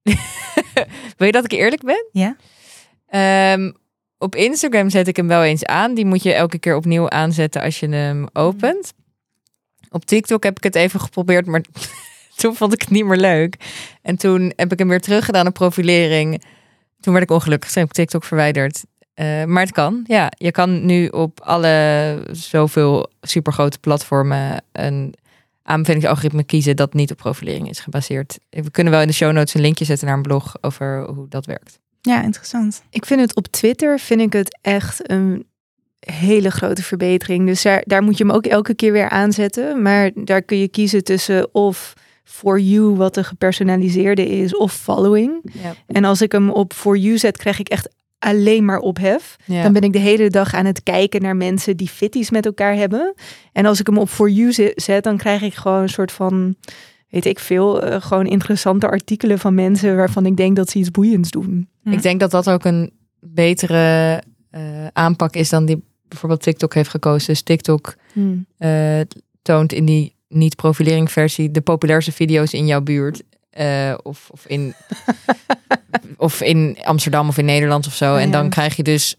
Wil 1.17 1.27
je 1.27 1.33
dat 1.33 1.45
ik 1.45 1.53
eerlijk 1.53 1.83
ben? 1.83 2.07
Ja. 2.13 2.37
Ehm, 3.07 3.73
op 4.19 4.35
Instagram 4.35 4.91
zet 4.91 5.09
ik 5.09 5.17
hem 5.17 5.29
wel 5.29 5.43
eens 5.43 5.65
aan. 5.65 5.95
Die 5.95 6.07
moet 6.07 6.23
je 6.23 6.33
elke 6.33 6.59
keer 6.59 6.77
opnieuw 6.77 7.11
aanzetten 7.11 7.63
als 7.63 7.81
je 7.81 7.89
hem 7.89 8.29
opent. 8.33 8.93
Op 9.91 10.05
TikTok 10.05 10.45
heb 10.45 10.57
ik 10.57 10.63
het 10.63 10.75
even 10.75 11.01
geprobeerd, 11.01 11.47
maar 11.47 11.63
toen 12.37 12.55
vond 12.55 12.73
ik 12.73 12.81
het 12.81 12.91
niet 12.91 13.05
meer 13.05 13.17
leuk. 13.17 13.57
En 14.03 14.17
toen 14.17 14.53
heb 14.57 14.73
ik 14.73 14.79
hem 14.79 14.89
weer 14.89 15.01
teruggedaan 15.01 15.47
op 15.47 15.55
profilering. 15.55 16.43
Toen 17.01 17.13
werd 17.13 17.25
ik 17.25 17.31
ongelukkig, 17.31 17.71
toen 17.71 17.83
heb 17.83 17.91
ik 17.91 17.97
TikTok 17.97 18.25
verwijderd. 18.25 18.85
Eh, 19.15 19.45
maar 19.45 19.63
het 19.63 19.73
kan, 19.73 20.05
ja. 20.07 20.33
Je 20.37 20.51
kan 20.51 20.87
nu 20.87 21.07
op 21.09 21.41
alle 21.41 22.19
zoveel 22.31 23.11
supergrote 23.21 23.79
platformen 23.79 24.65
een 24.73 25.15
aanbevelingsalgoritme 25.63 26.45
kiezen 26.45 26.77
dat 26.77 26.95
niet 26.95 27.11
op 27.11 27.17
profilering 27.17 27.69
is 27.69 27.81
gebaseerd. 27.81 28.39
We 28.51 28.71
kunnen 28.71 28.93
wel 28.93 29.03
in 29.03 29.07
de 29.07 29.13
show 29.13 29.33
notes 29.33 29.55
een 29.55 29.61
linkje 29.61 29.85
zetten 29.85 30.07
naar 30.07 30.17
een 30.17 30.23
blog 30.23 30.55
over 30.61 31.05
hoe 31.05 31.29
dat 31.29 31.47
werkt. 31.47 31.81
Ja, 32.01 32.23
interessant. 32.23 32.83
Ik 32.91 33.07
vind 33.07 33.21
het 33.21 33.35
op 33.35 33.47
Twitter 33.47 33.99
vind 33.99 34.21
ik 34.21 34.33
het 34.33 34.59
echt 34.61 35.11
een 35.11 35.47
hele 36.01 36.51
grote 36.51 36.83
verbetering. 36.83 37.47
Dus 37.47 37.63
daar, 37.63 37.83
daar 37.87 38.03
moet 38.03 38.19
je 38.19 38.25
hem 38.25 38.33
ook 38.33 38.47
elke 38.47 38.75
keer 38.75 38.93
weer 38.93 39.09
aanzetten. 39.09 39.83
Maar 39.83 40.11
daar 40.15 40.43
kun 40.43 40.59
je 40.59 40.69
kiezen 40.69 41.05
tussen 41.05 41.55
of 41.55 41.95
for 42.25 42.61
you, 42.61 42.95
wat 42.95 43.15
de 43.15 43.25
gepersonaliseerde 43.25 44.29
is, 44.29 44.57
of 44.57 44.73
following. 44.73 45.51
Ja. 45.63 45.75
En 45.87 46.05
als 46.05 46.23
ik 46.23 46.33
hem 46.33 46.51
op 46.51 46.73
for 46.73 46.97
you 46.97 47.19
zet, 47.19 47.37
krijg 47.37 47.59
ik 47.59 47.69
echt 47.69 47.89
alleen 48.23 48.65
maar 48.65 48.79
ophef. 48.79 49.37
Ja. 49.45 49.63
Dan 49.63 49.73
ben 49.73 49.83
ik 49.83 49.93
de 49.93 49.99
hele 49.99 50.31
dag 50.31 50.55
aan 50.55 50.65
het 50.67 50.83
kijken 50.83 51.23
naar 51.23 51.37
mensen 51.37 51.77
die 51.77 51.89
fitties 51.89 52.31
met 52.31 52.47
elkaar 52.47 52.75
hebben. 52.75 53.15
En 53.53 53.67
als 53.67 53.81
ik 53.81 53.87
hem 53.87 53.99
op 53.99 54.09
for 54.09 54.31
you 54.31 54.53
ze- 54.53 54.73
zet, 54.77 55.05
dan 55.05 55.17
krijg 55.17 55.43
ik 55.43 55.55
gewoon 55.55 55.83
een 55.83 55.89
soort 55.89 56.13
van, 56.13 56.55
weet 57.09 57.25
ik 57.27 57.39
veel, 57.39 57.83
eh, 57.83 58.01
gewoon 58.01 58.27
interessante 58.27 58.89
artikelen 58.89 59.39
van 59.39 59.55
mensen 59.55 59.97
waarvan 59.97 60.27
ik 60.27 60.37
denk 60.37 60.57
dat 60.57 60.71
ze 60.71 60.79
iets 60.79 60.91
boeiends 60.91 61.31
doen. 61.31 61.69
Ik 61.85 62.03
denk 62.03 62.21
dat 62.21 62.31
dat 62.31 62.51
ook 62.51 62.65
een 62.65 62.91
betere 63.21 64.23
eh, 64.51 64.87
aanpak 64.93 65.35
is 65.35 65.49
dan 65.49 65.65
die 65.67 65.85
bijvoorbeeld 66.09 66.43
TikTok 66.43 66.75
heeft 66.75 66.91
gekozen. 66.91 67.27
Dus 67.27 67.43
TikTok 67.43 67.95
eh, 68.59 69.01
toont 69.43 69.73
in 69.73 69.85
die 69.85 70.15
niet-profilering 70.29 71.11
versie 71.13 71.51
de 71.51 71.61
populairste 71.61 72.13
video's 72.13 72.53
in 72.53 72.67
jouw 72.67 72.81
buurt. 72.81 73.23
Eh, 73.53 73.95
of, 74.03 74.29
of, 74.31 74.47
in, 74.47 74.75
of 76.17 76.41
in 76.41 76.79
Amsterdam 76.83 77.29
of 77.29 77.39
in 77.39 77.45
Nederland 77.45 77.87
of 77.87 77.95
zo. 77.95 78.17
En 78.17 78.31
dan 78.31 78.49
krijg 78.51 78.77
je 78.77 78.83
dus 78.83 79.17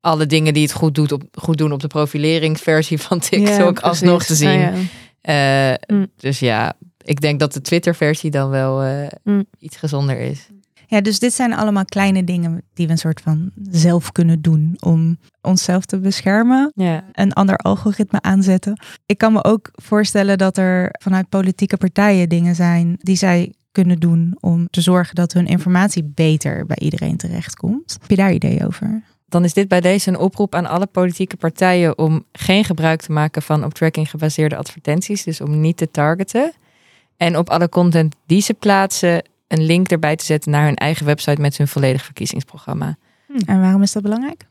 alle 0.00 0.26
dingen 0.26 0.54
die 0.54 0.62
het 0.62 0.72
goed, 0.72 0.94
doet 0.94 1.12
op, 1.12 1.22
goed 1.32 1.58
doen 1.58 1.72
op 1.72 1.80
de 1.80 1.86
profileringsversie 1.86 2.98
van 3.00 3.18
TikTok 3.20 3.78
Ja, 3.80 3.88
alsnog 3.88 4.24
te 4.24 4.34
zien. 4.34 4.48
Ah, 4.48 4.54
ja. 4.60 4.72
Eh, 5.20 5.74
Mm. 5.86 6.06
Dus 6.16 6.38
ja, 6.38 6.72
ik 7.02 7.20
denk 7.20 7.40
dat 7.40 7.52
de 7.52 7.60
Twitter-versie 7.60 8.30
dan 8.30 8.50
wel 8.50 8.82
eh, 8.82 9.06
Mm. 9.24 9.44
iets 9.58 9.76
gezonder 9.76 10.18
is. 10.18 10.46
Ja, 10.86 11.00
dus 11.00 11.18
dit 11.18 11.32
zijn 11.34 11.52
allemaal 11.52 11.84
kleine 11.84 12.24
dingen 12.24 12.62
die 12.74 12.86
we 12.86 12.92
een 12.92 12.98
soort 12.98 13.20
van 13.20 13.50
zelf 13.70 14.12
kunnen 14.12 14.40
doen 14.42 14.76
om 14.80 15.18
onszelf 15.40 15.84
te 15.84 15.98
beschermen. 15.98 16.72
Ja. 16.74 17.04
Een 17.12 17.32
ander 17.32 17.56
algoritme 17.56 18.20
aanzetten. 18.20 18.80
Ik 19.06 19.18
kan 19.18 19.32
me 19.32 19.44
ook 19.44 19.70
voorstellen 19.72 20.38
dat 20.38 20.56
er 20.56 20.88
vanuit 21.02 21.28
politieke 21.28 21.76
partijen 21.76 22.28
dingen 22.28 22.54
zijn 22.54 22.96
die 22.98 23.16
zij 23.16 23.52
kunnen 23.72 24.00
doen 24.00 24.36
om 24.40 24.68
te 24.70 24.80
zorgen 24.80 25.14
dat 25.14 25.32
hun 25.32 25.46
informatie 25.46 26.04
beter 26.14 26.66
bij 26.66 26.78
iedereen 26.78 27.16
terechtkomt. 27.16 27.96
Heb 28.00 28.10
je 28.10 28.16
daar 28.16 28.32
ideeën 28.32 28.66
over? 28.66 29.02
Dan 29.28 29.44
is 29.44 29.52
dit 29.52 29.68
bij 29.68 29.80
deze 29.80 30.08
een 30.08 30.18
oproep 30.18 30.54
aan 30.54 30.66
alle 30.66 30.86
politieke 30.86 31.36
partijen 31.36 31.98
om 31.98 32.24
geen 32.32 32.64
gebruik 32.64 33.00
te 33.00 33.12
maken 33.12 33.42
van 33.42 33.64
op 33.64 33.74
tracking 33.74 34.10
gebaseerde 34.10 34.56
advertenties, 34.56 35.24
dus 35.24 35.40
om 35.40 35.60
niet 35.60 35.76
te 35.76 35.90
targeten. 35.90 36.52
En 37.16 37.38
op 37.38 37.50
alle 37.50 37.68
content 37.68 38.14
die 38.26 38.40
ze 38.40 38.54
plaatsen, 38.54 39.24
een 39.48 39.62
link 39.62 39.88
erbij 39.88 40.16
te 40.16 40.24
zetten 40.24 40.50
naar 40.50 40.64
hun 40.64 40.76
eigen 40.76 41.06
website 41.06 41.40
met 41.40 41.56
hun 41.56 41.68
volledig 41.68 42.04
verkiezingsprogramma. 42.04 42.96
En 43.46 43.60
waarom 43.60 43.82
is 43.82 43.92
dat 43.92 44.02
belangrijk? 44.02 44.46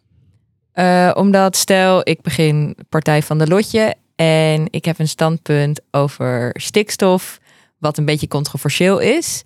Uh, 0.76 1.12
omdat 1.14 1.56
stel, 1.56 2.02
ik 2.04 2.22
begin 2.22 2.76
Partij 2.90 3.24
van 3.24 3.38
de 3.38 3.48
Lotje 3.48 3.96
en 4.16 4.68
ik 4.70 4.86
heb 4.86 5.00
een 5.00 5.08
standpunt 5.08 5.82
over 5.92 6.50
stikstof, 6.54 7.40
wat 7.82 7.98
een 7.98 8.06
beetje 8.06 8.28
controversieel 8.28 9.00
is. 9.00 9.44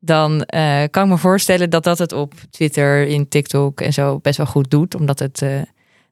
Dan 0.00 0.32
uh, 0.32 0.82
kan 0.90 1.04
ik 1.04 1.08
me 1.08 1.18
voorstellen 1.18 1.70
dat 1.70 1.84
dat 1.84 1.98
het 1.98 2.12
op 2.12 2.34
Twitter, 2.50 3.06
in 3.06 3.28
TikTok 3.28 3.80
en 3.80 3.92
zo 3.92 4.18
best 4.18 4.36
wel 4.36 4.46
goed 4.46 4.70
doet. 4.70 4.94
Omdat 4.94 5.18
het 5.18 5.42
uh, 5.42 5.62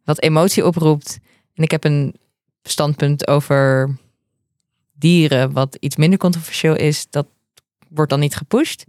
wat 0.04 0.20
emotie 0.20 0.66
oproept. 0.66 1.18
En 1.54 1.62
ik 1.62 1.70
heb 1.70 1.84
een 1.84 2.14
standpunt 2.62 3.28
over 3.28 3.96
dieren, 4.92 5.52
wat 5.52 5.76
iets 5.80 5.96
minder 5.96 6.18
controversieel 6.18 6.76
is. 6.76 7.06
Dat 7.10 7.26
wordt 7.88 8.10
dan 8.10 8.20
niet 8.20 8.36
gepusht. 8.36 8.84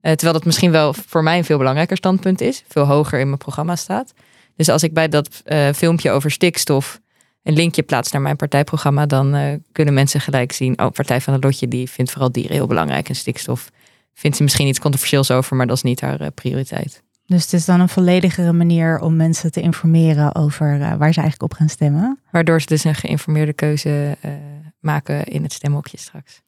terwijl 0.00 0.32
dat 0.32 0.44
misschien 0.44 0.70
wel 0.70 0.94
voor 0.94 1.22
mij 1.22 1.38
een 1.38 1.44
veel 1.44 1.58
belangrijker 1.58 1.96
standpunt 1.96 2.40
is. 2.40 2.64
Veel 2.68 2.84
hoger 2.84 3.20
in 3.20 3.26
mijn 3.26 3.38
programma 3.38 3.76
staat. 3.76 4.12
Dus 4.56 4.68
als 4.68 4.82
ik 4.82 4.94
bij 4.94 5.08
dat 5.08 5.42
filmpje 5.74 6.10
over 6.10 6.30
stikstof 6.30 7.00
een 7.42 7.54
linkje 7.54 7.82
plaats 7.82 8.12
naar 8.12 8.22
mijn 8.22 8.36
partijprogramma, 8.36 9.06
dan 9.06 9.36
uh, 9.36 9.54
kunnen 9.72 9.94
mensen 9.94 10.20
gelijk 10.20 10.52
zien, 10.52 10.80
oh, 10.80 10.90
Partij 10.90 11.20
van 11.20 11.32
het 11.32 11.44
Lotje, 11.44 11.68
die 11.68 11.90
vindt 11.90 12.10
vooral 12.10 12.32
dieren 12.32 12.52
heel 12.52 12.66
belangrijk 12.66 13.08
en 13.08 13.14
stikstof 13.14 13.70
vindt 14.14 14.36
ze 14.36 14.42
misschien 14.42 14.66
iets 14.66 14.80
controversieels 14.80 15.30
over, 15.30 15.56
maar 15.56 15.66
dat 15.66 15.76
is 15.76 15.82
niet 15.82 16.00
haar 16.00 16.20
uh, 16.20 16.26
prioriteit. 16.34 17.02
Dus 17.26 17.42
het 17.42 17.52
is 17.52 17.64
dan 17.64 17.80
een 17.80 17.88
volledigere 17.88 18.52
manier 18.52 19.00
om 19.00 19.16
mensen 19.16 19.52
te 19.52 19.60
informeren 19.60 20.34
over 20.34 20.78
waar 20.78 21.12
ze 21.12 21.20
eigenlijk 21.20 21.42
op 21.42 21.52
gaan 21.52 21.68
stemmen. 21.68 22.18
Waardoor 22.30 22.60
ze 22.60 22.66
dus 22.66 22.84
een 22.84 22.94
geïnformeerde 22.94 23.52
keuze 23.52 24.16
maken 24.80 25.24
in 25.24 25.42
het 25.42 25.52
stemhokje 25.52 25.98
straks. 25.98 26.42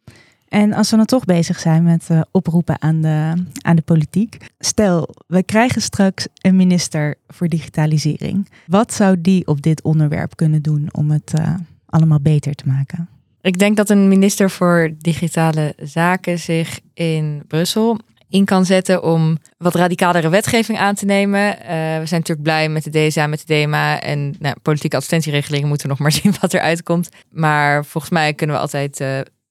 En 0.52 0.72
als 0.72 0.90
we 0.90 0.96
dan 0.96 1.06
toch 1.06 1.24
bezig 1.24 1.58
zijn 1.58 1.82
met 1.82 2.08
uh, 2.10 2.20
oproepen 2.30 2.82
aan 2.82 3.00
de, 3.00 3.32
aan 3.60 3.76
de 3.76 3.82
politiek. 3.82 4.36
Stel, 4.58 5.14
we 5.26 5.42
krijgen 5.42 5.82
straks 5.82 6.26
een 6.40 6.56
minister 6.56 7.14
voor 7.28 7.48
digitalisering. 7.48 8.50
Wat 8.66 8.92
zou 8.92 9.20
die 9.20 9.46
op 9.46 9.62
dit 9.62 9.82
onderwerp 9.82 10.36
kunnen 10.36 10.62
doen 10.62 10.88
om 10.90 11.10
het 11.10 11.32
uh, 11.38 11.54
allemaal 11.86 12.20
beter 12.20 12.54
te 12.54 12.66
maken? 12.66 13.08
Ik 13.40 13.58
denk 13.58 13.76
dat 13.76 13.90
een 13.90 14.08
minister 14.08 14.50
voor 14.50 14.90
digitale 14.98 15.74
zaken 15.82 16.38
zich 16.38 16.80
in 16.94 17.42
Brussel 17.48 17.98
in 18.28 18.44
kan 18.44 18.64
zetten 18.64 19.02
om 19.02 19.38
wat 19.58 19.74
radicalere 19.74 20.28
wetgeving 20.28 20.78
aan 20.78 20.94
te 20.94 21.04
nemen. 21.04 21.40
Uh, 21.40 21.66
we 21.98 22.06
zijn 22.06 22.20
natuurlijk 22.20 22.42
blij 22.42 22.68
met 22.68 22.84
de 22.84 23.06
DSA, 23.06 23.26
met 23.26 23.46
de 23.46 23.54
DMA 23.54 24.00
en 24.00 24.34
nou, 24.38 24.56
politieke 24.62 24.96
advertentieregelingen 24.96 25.68
moeten 25.68 25.88
nog 25.88 25.98
maar 25.98 26.12
zien 26.22 26.34
wat 26.40 26.54
eruit 26.54 26.82
komt. 26.82 27.08
Maar 27.30 27.84
volgens 27.84 28.12
mij 28.12 28.34
kunnen 28.34 28.56
we 28.56 28.62
altijd 28.62 29.00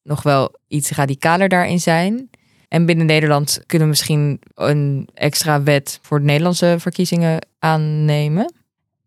nog 0.03 0.23
wel 0.23 0.55
iets 0.67 0.91
radicaler 0.91 1.49
daarin 1.49 1.79
zijn. 1.79 2.29
En 2.67 2.85
binnen 2.85 3.05
Nederland 3.05 3.63
kunnen 3.65 3.87
we 3.87 3.93
misschien 3.93 4.41
een 4.53 5.09
extra 5.13 5.63
wet 5.63 5.99
voor 6.01 6.19
de 6.19 6.25
Nederlandse 6.25 6.75
verkiezingen 6.79 7.47
aannemen. 7.59 8.53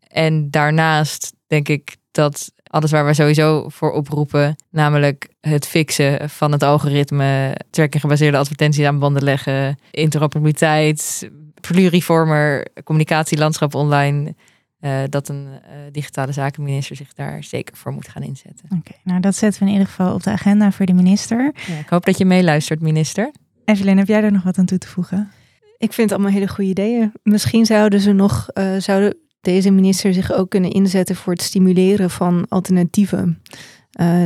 En 0.07 0.51
daarnaast 0.51 1.33
denk 1.47 1.69
ik 1.69 1.95
dat 2.11 2.51
alles 2.63 2.91
waar 2.91 3.05
we 3.05 3.13
sowieso 3.13 3.69
voor 3.69 3.91
oproepen, 3.91 4.55
namelijk 4.69 5.27
het 5.41 5.67
fixen 5.67 6.29
van 6.29 6.51
het 6.51 6.63
algoritme, 6.63 7.55
tracking 7.69 8.01
gebaseerde 8.01 8.37
advertenties 8.37 8.85
aan 8.85 8.99
banden 8.99 9.23
leggen, 9.23 9.79
interoperabiliteit, 9.91 11.29
pluriformer, 11.61 12.67
communicatielandschap 12.83 13.75
online, 13.75 14.35
uh, 14.81 14.99
dat 15.09 15.29
een 15.29 15.45
uh, 15.45 15.59
digitale 15.91 16.31
zakenminister 16.31 16.95
zich 16.95 17.13
daar 17.13 17.43
zeker 17.43 17.77
voor 17.77 17.91
moet 17.91 18.07
gaan 18.07 18.23
inzetten. 18.23 18.65
Oké, 18.65 18.75
okay, 18.75 18.99
nou 19.03 19.19
dat 19.19 19.35
zetten 19.35 19.59
we 19.61 19.65
in 19.67 19.71
ieder 19.71 19.87
geval 19.87 20.13
op 20.13 20.23
de 20.23 20.29
agenda 20.29 20.71
voor 20.71 20.85
de 20.85 20.93
minister. 20.93 21.53
Ja, 21.67 21.77
ik 21.79 21.89
hoop 21.89 22.05
dat 22.05 22.17
je 22.17 22.25
meeluistert, 22.25 22.81
minister. 22.81 23.31
Evelyn, 23.65 23.97
heb 23.97 24.07
jij 24.07 24.21
daar 24.21 24.31
nog 24.31 24.43
wat 24.43 24.57
aan 24.57 24.65
toe 24.65 24.77
te 24.77 24.87
voegen? 24.87 25.31
Ik 25.77 25.93
vind 25.93 26.09
het 26.09 26.19
allemaal 26.19 26.37
hele 26.37 26.47
goede 26.47 26.69
ideeën. 26.69 27.11
Misschien 27.23 27.65
zouden 27.65 27.99
ze 27.99 28.11
nog, 28.11 28.47
uh, 28.53 28.75
zouden 28.77 29.17
deze 29.41 29.71
minister 29.71 30.13
zich 30.13 30.31
ook 30.31 30.49
kunnen 30.49 30.71
inzetten 30.71 31.15
voor 31.15 31.33
het 31.33 31.41
stimuleren 31.41 32.09
van 32.09 32.45
alternatieven. 32.49 33.41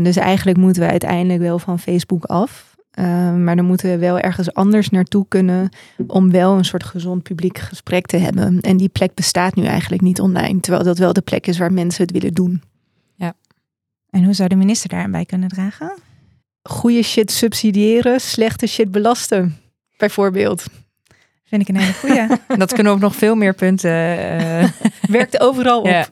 dus 0.01 0.15
eigenlijk 0.15 0.57
moeten 0.57 0.81
we 0.81 0.89
uiteindelijk 0.89 1.39
wel 1.39 1.59
van 1.59 1.79
Facebook 1.79 2.25
af. 2.25 2.68
Uh, 2.99 3.35
maar 3.35 3.55
dan 3.55 3.65
moeten 3.65 3.89
we 3.89 3.97
wel 3.97 4.19
ergens 4.19 4.53
anders 4.53 4.89
naartoe 4.89 5.25
kunnen 5.27 5.69
om 6.07 6.31
wel 6.31 6.57
een 6.57 6.65
soort 6.65 6.83
gezond 6.83 7.23
publiek 7.23 7.57
gesprek 7.57 8.05
te 8.05 8.17
hebben. 8.17 8.59
En 8.61 8.77
die 8.77 8.89
plek 8.89 9.13
bestaat 9.13 9.55
nu 9.55 9.65
eigenlijk 9.65 10.01
niet 10.01 10.21
online, 10.21 10.59
terwijl 10.59 10.83
dat 10.83 10.97
wel 10.97 11.13
de 11.13 11.21
plek 11.21 11.47
is 11.47 11.57
waar 11.57 11.73
mensen 11.73 12.03
het 12.03 12.11
willen 12.11 12.33
doen. 12.33 12.61
Ja. 13.15 13.33
En 14.09 14.23
hoe 14.23 14.33
zou 14.33 14.49
de 14.49 14.55
minister 14.55 14.89
daarin 14.89 15.25
kunnen 15.25 15.49
dragen? 15.49 15.93
Goede 16.63 17.03
shit 17.03 17.31
subsidiëren, 17.31 18.19
slechte 18.19 18.67
shit 18.67 18.91
belasten, 18.91 19.57
bijvoorbeeld. 19.97 20.65
Vind 21.49 21.61
ik 21.61 21.67
een 21.67 21.81
hele 21.81 21.93
goeie. 21.93 22.27
dat 22.63 22.73
kunnen 22.73 22.93
op 22.93 22.99
nog 22.99 23.15
veel 23.15 23.35
meer 23.35 23.53
punten. 23.53 23.91
Uh... 23.91 24.69
Werkt 25.17 25.39
overal 25.39 25.79
op. 25.79 25.85
Ja. 25.85 26.07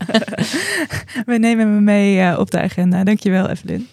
we 1.25 1.37
nemen 1.37 1.73
me 1.73 1.81
mee 1.81 2.17
uh, 2.17 2.39
op 2.39 2.51
de 2.51 2.61
agenda. 2.61 3.03
Dankjewel, 3.03 3.49
Evelyn. 3.49 3.87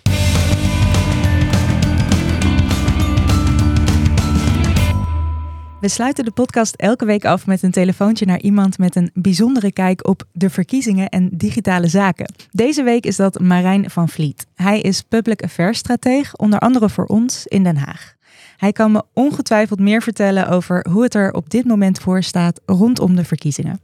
We 5.85 5.91
sluiten 5.91 6.25
de 6.25 6.31
podcast 6.31 6.75
elke 6.75 7.05
week 7.05 7.25
af 7.25 7.47
met 7.47 7.63
een 7.63 7.71
telefoontje 7.71 8.27
naar 8.27 8.41
iemand 8.41 8.79
met 8.79 8.97
een 8.97 9.11
bijzondere 9.15 9.73
kijk 9.73 10.07
op 10.07 10.23
de 10.33 10.51
verkiezingen 10.51 11.09
en 11.09 11.29
digitale 11.33 11.89
zaken. 11.89 12.35
Deze 12.51 12.83
week 12.83 13.07
is 13.07 13.17
dat 13.17 13.41
Marijn 13.41 13.91
van 13.91 14.09
Vliet. 14.09 14.47
Hij 14.55 14.81
is 14.81 15.03
public 15.03 15.43
affairs 15.43 15.79
strateeg, 15.79 16.37
onder 16.37 16.59
andere 16.59 16.89
voor 16.89 17.05
ons 17.05 17.47
in 17.47 17.63
Den 17.63 17.77
Haag. 17.77 18.15
Hij 18.57 18.73
kan 18.73 18.93
me 18.93 19.03
ongetwijfeld 19.13 19.81
meer 19.81 20.03
vertellen 20.03 20.49
over 20.49 20.87
hoe 20.91 21.03
het 21.03 21.15
er 21.15 21.33
op 21.33 21.51
dit 21.51 21.65
moment 21.65 21.99
voor 21.99 22.23
staat 22.23 22.61
rondom 22.67 23.17
de 23.17 23.25
verkiezingen. 23.25 23.81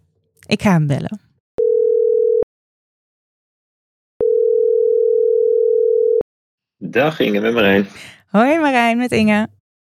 Ik 0.47 0.63
ga 0.63 0.71
hem 0.71 0.87
bellen. 0.87 1.21
Dag 6.79 7.21
Inge, 7.21 7.41
met 7.41 7.55
Marijn. 7.55 7.87
Hoi 8.27 8.59
Marijn, 8.59 8.97
met 8.97 9.13
Inge. 9.13 9.49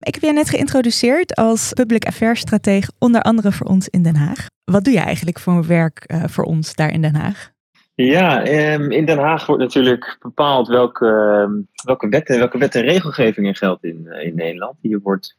Ik 0.03 0.15
heb 0.15 0.23
jij 0.23 0.33
net 0.33 0.51
geïntroduceerd 0.51 1.35
als 1.35 1.73
public 1.73 2.05
affairs 2.05 2.41
strateeg, 2.41 2.91
onder 2.99 3.23
andere 3.23 3.53
voor 3.53 3.67
ons 3.67 3.88
in 3.88 4.03
Den 4.03 4.17
Haag. 4.17 4.47
Wat 4.65 4.85
doe 4.85 4.93
je 4.93 5.01
eigenlijk 5.01 5.38
voor 5.38 5.67
werk 5.67 6.05
uh, 6.07 6.25
voor 6.27 6.45
ons 6.45 6.75
daar 6.75 6.93
in 6.93 7.03
Den 7.03 7.15
Haag? 7.15 7.51
Ja, 7.95 8.47
um, 8.75 8.91
in 8.91 9.05
Den 9.05 9.19
Haag 9.19 9.47
wordt 9.47 9.62
natuurlijk 9.62 10.17
bepaald 10.21 10.69
welke, 10.69 11.07
um, 11.07 11.69
welke 11.85 12.09
wetten 12.09 12.38
welke 12.38 12.59
wet 12.59 12.75
en 12.75 12.83
regelgeving 12.83 13.47
er 13.47 13.57
geldt 13.57 13.85
in, 13.85 14.05
uh, 14.05 14.27
in 14.27 14.35
Nederland. 14.35 14.77
Hier 14.81 15.01
wordt 15.03 15.37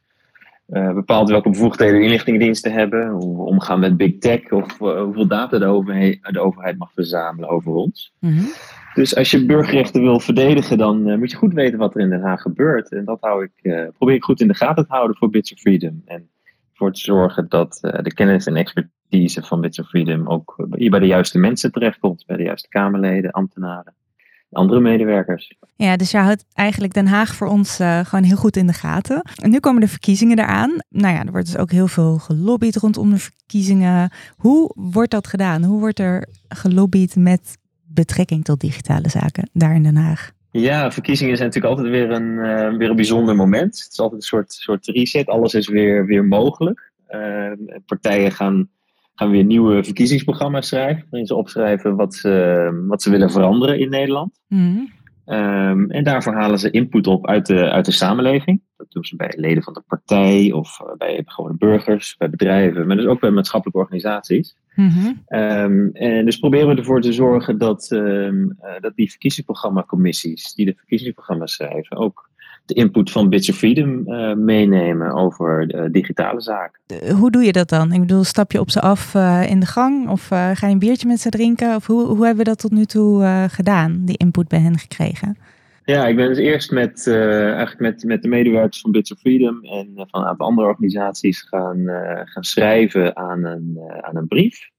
uh, 0.68 0.92
bepaald 0.92 1.28
welke 1.28 1.50
bevoegdheden 1.50 2.02
inlichtingendiensten 2.02 2.72
hebben, 2.72 3.08
hoe 3.08 3.36
we 3.36 3.42
omgaan 3.42 3.80
met 3.80 3.96
big 3.96 4.18
tech 4.18 4.50
of 4.50 4.78
hoeveel 4.78 5.26
data 5.26 5.58
de 5.58 5.66
overheid, 5.66 6.18
de 6.22 6.40
overheid, 6.40 6.78
mag 6.78 6.92
verzamelen 6.92 7.48
over 7.48 7.72
ons. 7.72 8.12
Mm 8.20 8.36
-hmm. 8.36 8.52
Dus 8.94 9.16
als 9.16 9.30
je 9.30 9.46
burgerrechten 9.46 10.02
wil 10.02 10.20
verdedigen, 10.20 10.78
dan 10.78 11.08
uh, 11.08 11.18
moet 11.18 11.30
je 11.30 11.36
goed 11.36 11.52
weten 11.52 11.78
wat 11.78 11.94
er 11.94 12.00
in 12.00 12.10
Den 12.10 12.22
Haag 12.22 12.40
gebeurt. 12.40 12.92
En 12.92 13.04
dat 13.04 13.20
hou 13.20 13.44
ik, 13.44 13.52
uh, 13.62 13.88
probeer 13.96 14.14
ik 14.14 14.24
goed 14.24 14.40
in 14.40 14.48
de 14.48 14.54
gaten 14.54 14.86
te 14.86 14.92
houden 14.92 15.16
voor 15.16 15.30
Bits 15.30 15.52
of 15.52 15.58
Freedom. 15.58 16.02
En 16.04 16.28
voor 16.72 16.92
te 16.92 17.00
zorgen 17.00 17.48
dat 17.48 17.78
uh, 17.82 17.92
de 18.02 18.14
kennis 18.14 18.46
en 18.46 18.56
expertise 18.56 19.42
van 19.42 19.60
Bits 19.60 19.78
of 19.78 19.88
Freedom 19.88 20.28
ook 20.28 20.66
bij 20.68 20.98
de 20.98 21.06
juiste 21.06 21.38
mensen 21.38 21.72
terechtkomt. 21.72 22.26
Bij 22.26 22.36
de 22.36 22.42
juiste 22.42 22.68
Kamerleden, 22.68 23.30
ambtenaren, 23.30 23.94
andere 24.50 24.80
medewerkers. 24.80 25.56
Ja, 25.76 25.96
dus 25.96 26.10
je 26.10 26.18
houdt 26.18 26.44
eigenlijk 26.52 26.92
Den 26.92 27.06
Haag 27.06 27.34
voor 27.34 27.46
ons 27.46 27.76
gewoon 27.76 28.24
heel 28.24 28.36
goed 28.36 28.56
in 28.56 28.66
de 28.66 28.72
gaten. 28.72 29.22
En 29.42 29.50
nu 29.50 29.60
komen 29.60 29.80
de 29.80 29.88
verkiezingen 29.88 30.38
eraan. 30.38 30.70
Nou 30.88 31.14
ja, 31.14 31.24
er 31.24 31.30
wordt 31.30 31.46
dus 31.46 31.58
ook 31.58 31.70
heel 31.70 31.88
veel 31.88 32.18
gelobbyd 32.18 32.76
rondom 32.76 33.10
de 33.10 33.18
verkiezingen. 33.18 34.12
Hoe 34.36 34.72
wordt 34.74 35.10
dat 35.10 35.26
gedaan? 35.26 35.64
Hoe 35.64 35.80
wordt 35.80 35.98
er 35.98 36.28
gelobbyd 36.48 37.16
met 37.16 37.62
betrekking 37.94 38.44
tot 38.44 38.60
digitale 38.60 39.08
zaken 39.08 39.48
daar 39.52 39.74
in 39.74 39.82
Den 39.82 39.96
Haag? 39.96 40.32
Ja, 40.50 40.92
verkiezingen 40.92 41.36
zijn 41.36 41.48
natuurlijk 41.48 41.74
altijd 41.74 41.94
weer 41.94 42.10
een, 42.10 42.32
uh, 42.32 42.78
weer 42.78 42.90
een 42.90 42.96
bijzonder 42.96 43.36
moment. 43.36 43.82
Het 43.82 43.92
is 43.92 44.00
altijd 44.00 44.20
een 44.20 44.26
soort, 44.26 44.52
soort 44.52 44.86
reset. 44.86 45.26
Alles 45.26 45.54
is 45.54 45.68
weer, 45.68 46.06
weer 46.06 46.24
mogelijk. 46.24 46.92
Uh, 47.10 47.50
partijen 47.86 48.32
gaan, 48.32 48.68
gaan 49.14 49.30
weer 49.30 49.44
nieuwe 49.44 49.84
verkiezingsprogramma's 49.84 50.68
schrijven. 50.68 51.06
Waarin 51.10 51.26
ze 51.28 51.34
opschrijven 51.34 51.96
wat 51.96 52.14
ze, 52.14 52.84
wat 52.88 53.02
ze 53.02 53.10
willen 53.10 53.30
veranderen 53.30 53.78
in 53.78 53.90
Nederland. 53.90 54.40
Mm. 54.48 54.92
Um, 55.26 55.90
en 55.90 56.04
daarvoor 56.04 56.34
halen 56.34 56.58
ze 56.58 56.70
input 56.70 57.06
op 57.06 57.26
uit 57.26 57.46
de, 57.46 57.70
uit 57.70 57.84
de 57.84 57.92
samenleving. 57.92 58.62
Dat 58.76 58.90
doen 58.90 59.04
ze 59.04 59.16
bij 59.16 59.32
leden 59.36 59.62
van 59.62 59.72
de 59.72 59.82
partij 59.86 60.52
of 60.52 60.80
bij 60.98 61.22
gewone 61.24 61.56
burgers, 61.56 62.16
bij 62.16 62.30
bedrijven, 62.30 62.86
maar 62.86 62.96
dus 62.96 63.06
ook 63.06 63.20
bij 63.20 63.30
maatschappelijke 63.30 63.80
organisaties. 63.80 64.56
Mm-hmm. 64.74 65.22
Um, 65.28 65.90
en 65.92 66.24
dus 66.24 66.38
proberen 66.38 66.68
we 66.68 66.74
ervoor 66.74 67.00
te 67.00 67.12
zorgen 67.12 67.58
dat, 67.58 67.90
um, 67.90 68.56
uh, 68.62 68.80
dat 68.80 68.94
die 68.94 69.10
verkiezingsprogrammacommissies, 69.10 70.54
die 70.54 70.66
de 70.66 70.74
verkiezingsprogramma's 70.76 71.52
schrijven, 71.52 71.96
ook 71.96 72.30
de 72.66 72.74
input 72.74 73.10
van 73.10 73.28
Bits 73.28 73.50
of 73.50 73.56
Freedom 73.56 74.02
uh, 74.06 74.34
meenemen 74.34 75.12
over 75.12 75.74
uh, 75.74 75.92
digitale 75.92 76.40
zaken. 76.40 76.80
Hoe 77.16 77.30
doe 77.30 77.44
je 77.44 77.52
dat 77.52 77.68
dan? 77.68 77.92
Ik 77.92 78.00
bedoel, 78.00 78.24
stap 78.24 78.52
je 78.52 78.60
op 78.60 78.70
ze 78.70 78.80
af 78.80 79.14
uh, 79.14 79.50
in 79.50 79.60
de 79.60 79.66
gang 79.66 80.08
of 80.08 80.26
ga 80.28 80.54
je 80.60 80.66
een 80.66 80.78
biertje 80.78 81.08
met 81.08 81.20
ze 81.20 81.28
drinken? 81.28 81.74
Of 81.74 81.86
hoe, 81.86 82.06
hoe 82.06 82.24
hebben 82.24 82.44
we 82.44 82.50
dat 82.50 82.58
tot 82.58 82.70
nu 82.70 82.84
toe 82.84 83.46
gedaan, 83.50 84.04
die 84.04 84.16
input 84.16 84.48
bij 84.48 84.60
hen 84.60 84.78
gekregen? 84.78 85.36
Ja, 85.84 86.06
ik 86.06 86.16
ben 86.16 86.28
dus 86.28 86.38
eerst 86.38 86.70
met, 86.70 87.06
uh, 87.06 87.46
eigenlijk 87.46 87.80
met, 87.80 88.04
met 88.04 88.22
de 88.22 88.28
medewerkers 88.28 88.80
van 88.80 88.90
Bits 88.90 89.12
of 89.12 89.18
Freedom 89.18 89.64
en 89.64 89.90
uh, 89.96 90.02
van 90.06 90.20
een 90.20 90.26
aantal 90.26 90.46
andere 90.46 90.68
organisaties 90.68 91.42
gaan, 91.42 91.78
uh, 91.78 92.20
gaan 92.24 92.44
schrijven 92.44 93.16
aan 93.16 93.44
een, 93.44 93.78
aan 94.00 94.16
een 94.16 94.26
brief. 94.26 94.72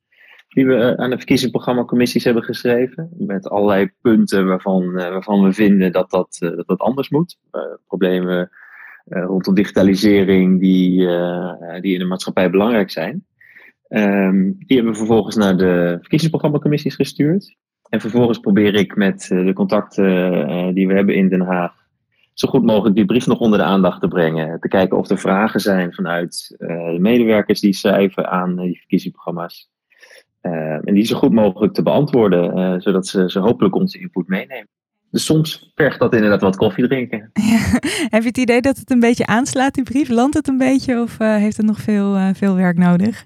Die 0.48 0.66
we 0.66 0.98
aan 0.98 1.10
de 1.10 1.18
verkiezingsprogrammacommissies 1.18 2.24
hebben 2.24 2.44
geschreven. 2.44 3.10
Met 3.18 3.50
allerlei 3.50 3.92
punten 4.02 4.48
waarvan, 4.48 4.94
waarvan 4.94 5.44
we 5.44 5.54
vinden 5.54 5.92
dat 5.92 6.10
dat, 6.10 6.38
dat, 6.66 6.80
anders 6.80 7.10
moet. 7.10 7.38
problemen 7.88 8.50
rondom 9.06 9.54
digitalisering 9.54 10.60
die, 10.60 10.98
die 11.82 11.94
in 11.94 12.00
de 12.00 12.06
maatschappij 12.06 12.50
belangrijk 12.50 12.92
zijn. 12.92 13.26
Um, 13.90 14.56
die 14.58 14.76
hebben 14.76 14.92
we 14.94 14.98
vervolgens 14.98 15.36
naar 15.36 15.58
de 15.58 15.98
verkiezingsprogrammacommissies 16.00 16.96
gestuurd. 16.96 17.56
En 17.90 18.02
vervolgens 18.02 18.40
probeer 18.40 18.76
ik 18.76 18.96
met 18.96 19.30
eh, 19.32 19.46
de 19.46 19.54
contacten 19.54 20.48
eh, 20.48 20.74
die 20.74 20.88
we 20.88 20.94
hebben 20.94 21.16
in 21.16 21.30
Den 21.30 21.42
Haag 21.42 21.84
zo 22.34 22.48
goed 22.48 22.64
mogelijk 22.64 22.96
die 22.96 23.06
brief 23.06 23.28
nog 23.28 23.40
onder 23.40 23.60
de 23.60 23.66
aandacht 23.66 24.02
te 24.02 24.08
brengen. 24.08 24.60
Te 24.60 24.68
kijken 24.68 24.98
of 24.98 25.10
er 25.10 25.18
vragen 25.18 25.60
zijn 25.60 25.94
vanuit 25.94 26.56
uh, 26.58 26.68
de 26.68 27.00
medewerkers 27.00 27.60
die 27.60 27.74
schrijven 27.74 28.30
aan 28.30 28.56
die 28.56 28.78
verkiezingsprogramma's. 28.78 29.70
En 30.42 30.94
die 30.94 31.06
zo 31.06 31.18
goed 31.18 31.32
mogelijk 31.32 31.74
te 31.74 31.82
beantwoorden, 31.82 32.82
zodat 32.82 33.08
ze, 33.08 33.30
ze 33.30 33.40
hopelijk 33.40 33.76
onze 33.76 34.00
input 34.00 34.28
meenemen. 34.28 34.68
Dus 35.12 35.26
soms 35.26 35.72
vergt 35.76 36.00
dat 36.00 36.14
inderdaad 36.14 36.42
wat 36.42 36.56
koffie 36.56 36.88
drinken. 36.88 37.32
Heb 38.14 38.22
je 38.22 38.28
het 38.28 38.38
idee 38.38 38.62
dat 38.62 38.78
het 38.78 38.92
een 38.92 39.00
beetje 39.00 39.26
aanslaat, 39.26 39.74
die 39.74 39.84
brief? 39.84 40.10
Landt 40.10 40.36
het 40.36 40.48
een 40.48 40.58
beetje 40.58 41.02
of 41.02 41.18
heeft 41.18 41.58
het 41.58 41.66
nog 41.66 41.80
veel, 41.80 42.34
veel 42.34 42.56
werk 42.56 42.78
nodig? 42.78 43.26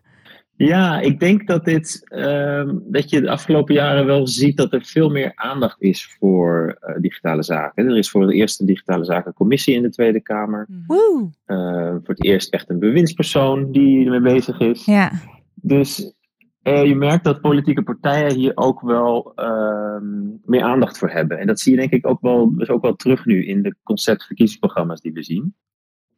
Ja, 0.65 0.99
ik 0.99 1.19
denk 1.19 1.47
dat, 1.47 1.65
dit, 1.65 2.01
uh, 2.09 2.69
dat 2.83 3.09
je 3.09 3.21
de 3.21 3.29
afgelopen 3.29 3.73
jaren 3.73 4.05
wel 4.05 4.27
ziet 4.27 4.57
dat 4.57 4.73
er 4.73 4.85
veel 4.85 5.09
meer 5.09 5.31
aandacht 5.35 5.81
is 5.81 6.15
voor 6.19 6.77
uh, 6.81 6.95
digitale 7.01 7.43
zaken. 7.43 7.87
Er 7.87 7.97
is 7.97 8.09
voor 8.09 8.21
het 8.21 8.31
eerst 8.31 8.59
een 8.59 8.65
digitale 8.65 9.05
zakencommissie 9.05 9.75
in 9.75 9.81
de 9.81 9.89
Tweede 9.89 10.21
Kamer. 10.21 10.67
Woe. 10.87 11.29
Uh, 11.47 11.89
voor 11.89 12.13
het 12.15 12.23
eerst 12.23 12.53
echt 12.53 12.69
een 12.69 12.79
bewindspersoon 12.79 13.71
die 13.71 14.05
ermee 14.05 14.33
bezig 14.33 14.59
is. 14.59 14.85
Ja. 14.85 15.11
Dus 15.55 16.13
eh, 16.61 16.85
je 16.85 16.95
merkt 16.95 17.23
dat 17.23 17.41
politieke 17.41 17.83
partijen 17.83 18.35
hier 18.35 18.51
ook 18.55 18.81
wel 18.81 19.31
ehm, 19.35 20.27
meer 20.45 20.63
aandacht 20.63 20.97
voor 20.97 21.09
hebben. 21.09 21.39
En 21.39 21.47
dat 21.47 21.59
zie 21.59 21.71
je 21.71 21.79
denk 21.79 21.91
ik 21.91 22.07
ook 22.07 22.21
wel, 22.21 22.55
dus 22.55 22.69
ook 22.69 22.81
wel 22.81 22.95
terug 22.95 23.25
nu 23.25 23.45
in 23.45 23.61
de 23.61 23.75
conceptverkiezingsprogramma's 23.83 25.01
die 25.01 25.13
we 25.13 25.23
zien. 25.23 25.55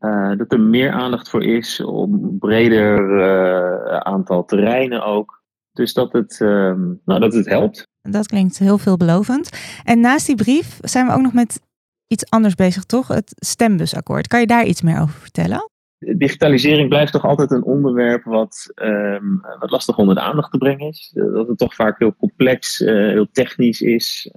Uh, 0.02 0.38
dat 0.38 0.52
er 0.52 0.60
meer 0.60 0.92
aandacht 0.92 1.30
voor 1.30 1.44
is, 1.44 1.82
op 1.82 2.12
een 2.12 2.38
breder 2.40 3.20
uh, 3.20 3.98
aantal 3.98 4.46
terreinen 4.46 5.06
ook. 5.06 5.44
Dus 5.72 5.94
dat 5.94 6.14
het, 6.14 6.40
uh, 6.40 6.74
nou, 7.06 7.20
dat 7.20 7.34
het 7.34 7.46
helpt. 7.46 7.88
Dat 8.02 8.28
klinkt 8.28 8.58
heel 8.58 8.78
veelbelovend. 8.78 9.50
En 9.84 10.00
naast 10.00 10.26
die 10.26 10.36
brief 10.36 10.80
zijn 10.82 11.08
we 11.08 11.14
ook 11.14 11.22
nog 11.22 11.34
met 11.34 11.62
iets 12.08 12.30
anders 12.30 12.56
bezig, 12.56 12.84
toch? 12.84 13.08
Het 13.08 13.32
stembusakkoord. 13.36 14.28
Kan 14.28 14.40
je 14.40 14.48
daar 14.48 14.66
iets 14.66 14.82
meer 14.82 15.02
over 15.02 15.20
vertellen? 15.20 15.70
Digitalisering 16.18 16.90
blijft 16.90 17.12
toch 17.12 17.26
altijd 17.26 17.52
een 17.52 17.64
onderwerp 17.64 18.24
wat, 18.24 18.72
um, 18.76 19.42
wat 19.60 19.72
lastig 19.72 19.98
onder 19.98 20.16
de 20.16 20.22
aandacht 20.22 20.52
te 20.52 20.58
brengen 20.58 20.88
is. 20.88 21.12
Dat 21.14 21.48
het 21.48 21.58
toch 21.58 21.76
vaak 21.76 22.00
heel 22.00 22.16
complex, 22.16 22.78
heel 22.78 23.28
technisch 23.32 23.82
is. 23.82 24.30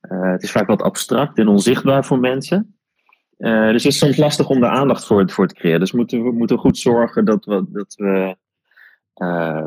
het 0.00 0.42
is 0.42 0.50
vaak 0.50 0.66
wat 0.66 0.82
abstract 0.82 1.38
en 1.38 1.48
onzichtbaar 1.48 2.04
voor 2.04 2.18
mensen. 2.18 2.76
Uh, 3.42 3.70
dus 3.70 3.82
het 3.82 3.92
is 3.92 3.98
soms 3.98 4.16
lastig 4.16 4.48
om 4.48 4.60
de 4.60 4.68
aandacht 4.68 5.06
voor, 5.06 5.30
voor 5.30 5.46
te 5.46 5.54
creëren. 5.54 5.80
Dus 5.80 5.92
moeten 5.92 6.22
we 6.22 6.32
moeten 6.32 6.58
goed 6.58 6.78
zorgen 6.78 7.24
dat 7.24 7.44
we, 7.44 7.64
dat 7.68 7.94
we 7.94 8.36
uh, 9.16 9.66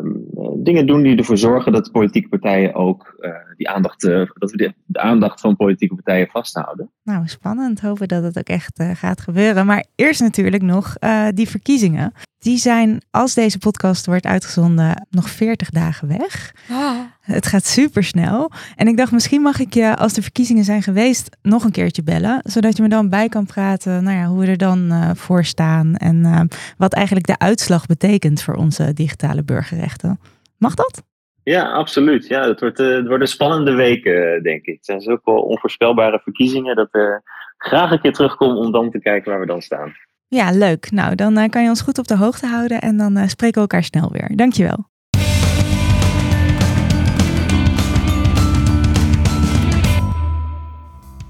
dingen 0.55 0.87
doen 0.87 1.03
die 1.03 1.17
ervoor 1.17 1.37
zorgen 1.37 1.71
dat 1.71 1.91
politieke 1.91 2.29
partijen 2.29 2.73
ook 2.73 3.15
uh, 3.19 3.31
die 3.57 3.69
aandacht, 3.69 4.03
uh, 4.03 4.29
dat 4.33 4.51
we 4.51 4.57
de, 4.57 4.73
de, 4.95 5.01
aandacht 5.01 5.39
van 5.39 5.55
politieke 5.55 5.95
partijen 5.95 6.27
vasthouden. 6.27 6.91
Nou, 7.03 7.27
spannend. 7.27 7.81
Hopen 7.81 8.07
dat 8.07 8.23
het 8.23 8.37
ook 8.37 8.47
echt 8.47 8.83
gaat 8.93 9.21
gebeuren. 9.21 9.65
Maar 9.65 9.85
eerst 9.95 10.21
natuurlijk 10.21 10.63
nog 10.63 10.95
die 11.33 11.49
verkiezingen. 11.49 12.13
Die 12.45 12.57
zijn, 12.57 13.01
als 13.11 13.33
deze 13.33 13.57
podcast 13.57 14.05
wordt 14.05 14.25
uitgezonden, 14.25 15.07
nog 15.09 15.29
40 15.29 15.69
dagen 15.69 16.07
weg. 16.07 16.53
Ah. 16.69 16.99
Het 17.21 17.47
gaat 17.47 17.65
super 17.65 18.03
snel. 18.03 18.51
En 18.75 18.87
ik 18.87 18.97
dacht, 18.97 19.11
misschien 19.11 19.41
mag 19.41 19.59
ik 19.59 19.73
je, 19.73 19.95
als 19.95 20.13
de 20.13 20.21
verkiezingen 20.21 20.63
zijn 20.63 20.83
geweest, 20.83 21.37
nog 21.41 21.63
een 21.63 21.71
keertje 21.71 22.03
bellen. 22.03 22.39
Zodat 22.43 22.77
je 22.77 22.83
me 22.83 22.89
dan 22.89 23.09
bij 23.09 23.29
kan 23.29 23.45
praten 23.45 24.03
nou 24.03 24.17
ja, 24.17 24.25
hoe 24.25 24.39
we 24.39 24.47
er 24.47 24.57
dan 24.57 24.93
uh, 24.93 25.09
voor 25.13 25.45
staan. 25.45 25.95
En 25.95 26.15
uh, 26.15 26.41
wat 26.77 26.93
eigenlijk 26.93 27.27
de 27.27 27.37
uitslag 27.37 27.85
betekent 27.85 28.41
voor 28.41 28.55
onze 28.55 28.93
digitale 28.93 29.43
burgerrechten. 29.43 30.19
Mag 30.57 30.73
dat? 30.73 31.03
Ja, 31.45 31.71
absoluut. 31.71 32.27
Ja, 32.27 32.47
het, 32.47 32.59
wordt, 32.59 32.79
uh, 32.79 32.95
het 32.95 33.07
worden 33.07 33.27
spannende 33.27 33.73
weken, 33.73 34.43
denk 34.43 34.65
ik. 34.65 34.75
Het 34.75 34.85
zijn 34.85 35.01
zulke 35.01 35.31
onvoorspelbare 35.31 36.19
verkiezingen 36.23 36.75
dat 36.75 36.87
ik 36.91 37.21
graag 37.57 37.91
een 37.91 38.01
keer 38.01 38.13
terugkom 38.13 38.57
om 38.57 38.71
dan 38.71 38.91
te 38.91 38.99
kijken 38.99 39.31
waar 39.31 39.39
we 39.39 39.45
dan 39.45 39.61
staan. 39.61 39.93
Ja, 40.27 40.51
leuk. 40.51 40.91
Nou, 40.91 41.15
dan 41.15 41.49
kan 41.49 41.63
je 41.63 41.69
ons 41.69 41.81
goed 41.81 41.97
op 41.97 42.07
de 42.07 42.17
hoogte 42.17 42.47
houden 42.47 42.81
en 42.81 42.97
dan 42.97 43.29
spreken 43.29 43.55
we 43.55 43.61
elkaar 43.61 43.83
snel 43.83 44.11
weer. 44.11 44.31
Dankjewel. 44.35 44.89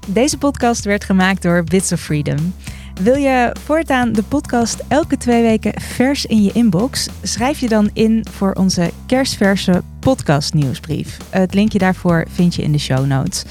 Deze 0.08 0.38
podcast 0.38 0.84
werd 0.84 1.04
gemaakt 1.04 1.42
door 1.42 1.64
Bits 1.64 1.92
of 1.92 2.00
Freedom. 2.00 2.54
Wil 3.02 3.14
je 3.14 3.54
voortaan 3.64 4.12
de 4.12 4.22
podcast 4.22 4.82
elke 4.88 5.16
twee 5.16 5.42
weken 5.42 5.80
vers 5.80 6.26
in 6.26 6.42
je 6.42 6.52
inbox? 6.52 7.08
Schrijf 7.22 7.60
je 7.60 7.68
dan 7.68 7.90
in 7.92 8.26
voor 8.30 8.52
onze 8.52 8.90
kerstverse 9.06 9.82
podcast 10.00 10.54
nieuwsbrief. 10.54 11.16
Het 11.30 11.54
linkje 11.54 11.78
daarvoor 11.78 12.26
vind 12.30 12.54
je 12.54 12.62
in 12.62 12.72
de 12.72 12.78
show 12.78 13.06
notes. 13.06 13.44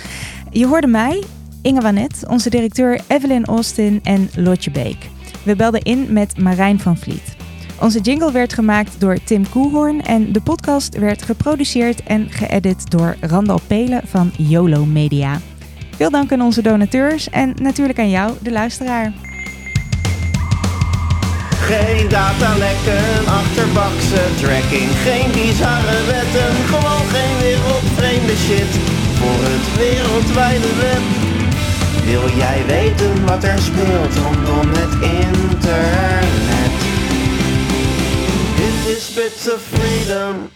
Je 0.51 0.67
hoorde 0.67 0.87
mij, 0.87 1.23
Inge 1.61 1.81
Wanet, 1.81 2.23
onze 2.27 2.49
directeur 2.49 3.01
Evelyn 3.07 3.45
Austin 3.45 3.99
en 4.03 4.29
Lotje 4.35 4.71
Beek. 4.71 5.09
We 5.43 5.55
belden 5.55 5.81
in 5.81 6.13
met 6.13 6.37
Marijn 6.37 6.79
van 6.79 6.97
Vliet. 6.97 7.35
Onze 7.81 7.99
jingle 7.99 8.31
werd 8.31 8.53
gemaakt 8.53 8.99
door 8.99 9.23
Tim 9.23 9.49
Koelhoorn 9.49 10.01
en 10.01 10.31
de 10.31 10.41
podcast 10.41 10.97
werd 10.97 11.21
geproduceerd 11.21 12.03
en 12.03 12.29
geëdit 12.29 12.91
door 12.91 13.15
Randal 13.21 13.59
Pelen 13.67 14.01
van 14.05 14.31
YOLO 14.37 14.85
Media. 14.85 15.39
Veel 15.95 16.09
dank 16.09 16.31
aan 16.31 16.41
onze 16.41 16.61
donateurs 16.61 17.29
en 17.29 17.53
natuurlijk 17.61 17.99
aan 17.99 18.09
jou, 18.09 18.33
de 18.41 18.51
luisteraar. 18.51 19.24
Geen 21.65 22.07
datalekken, 22.09 23.27
achterbakse 23.27 24.21
tracking, 24.41 24.89
geen 25.05 25.31
bizarre 25.31 25.99
wetten, 26.05 26.53
gewoon 26.65 27.05
geen 27.13 27.37
wereldvreemde 27.39 28.35
shit 28.35 28.71
voor 29.19 29.39
het 29.49 29.77
wereldwijde 29.77 30.75
web. 30.75 31.03
Wil 32.03 32.37
jij 32.37 32.65
weten 32.67 33.25
wat 33.25 33.43
er 33.43 33.59
speelt 33.59 34.15
rondom 34.15 34.69
het 34.73 34.93
internet? 35.01 36.75
Dit 38.55 38.95
is 38.95 39.13
Bits 39.13 39.53
of 39.53 39.61
Freedom. 39.71 40.49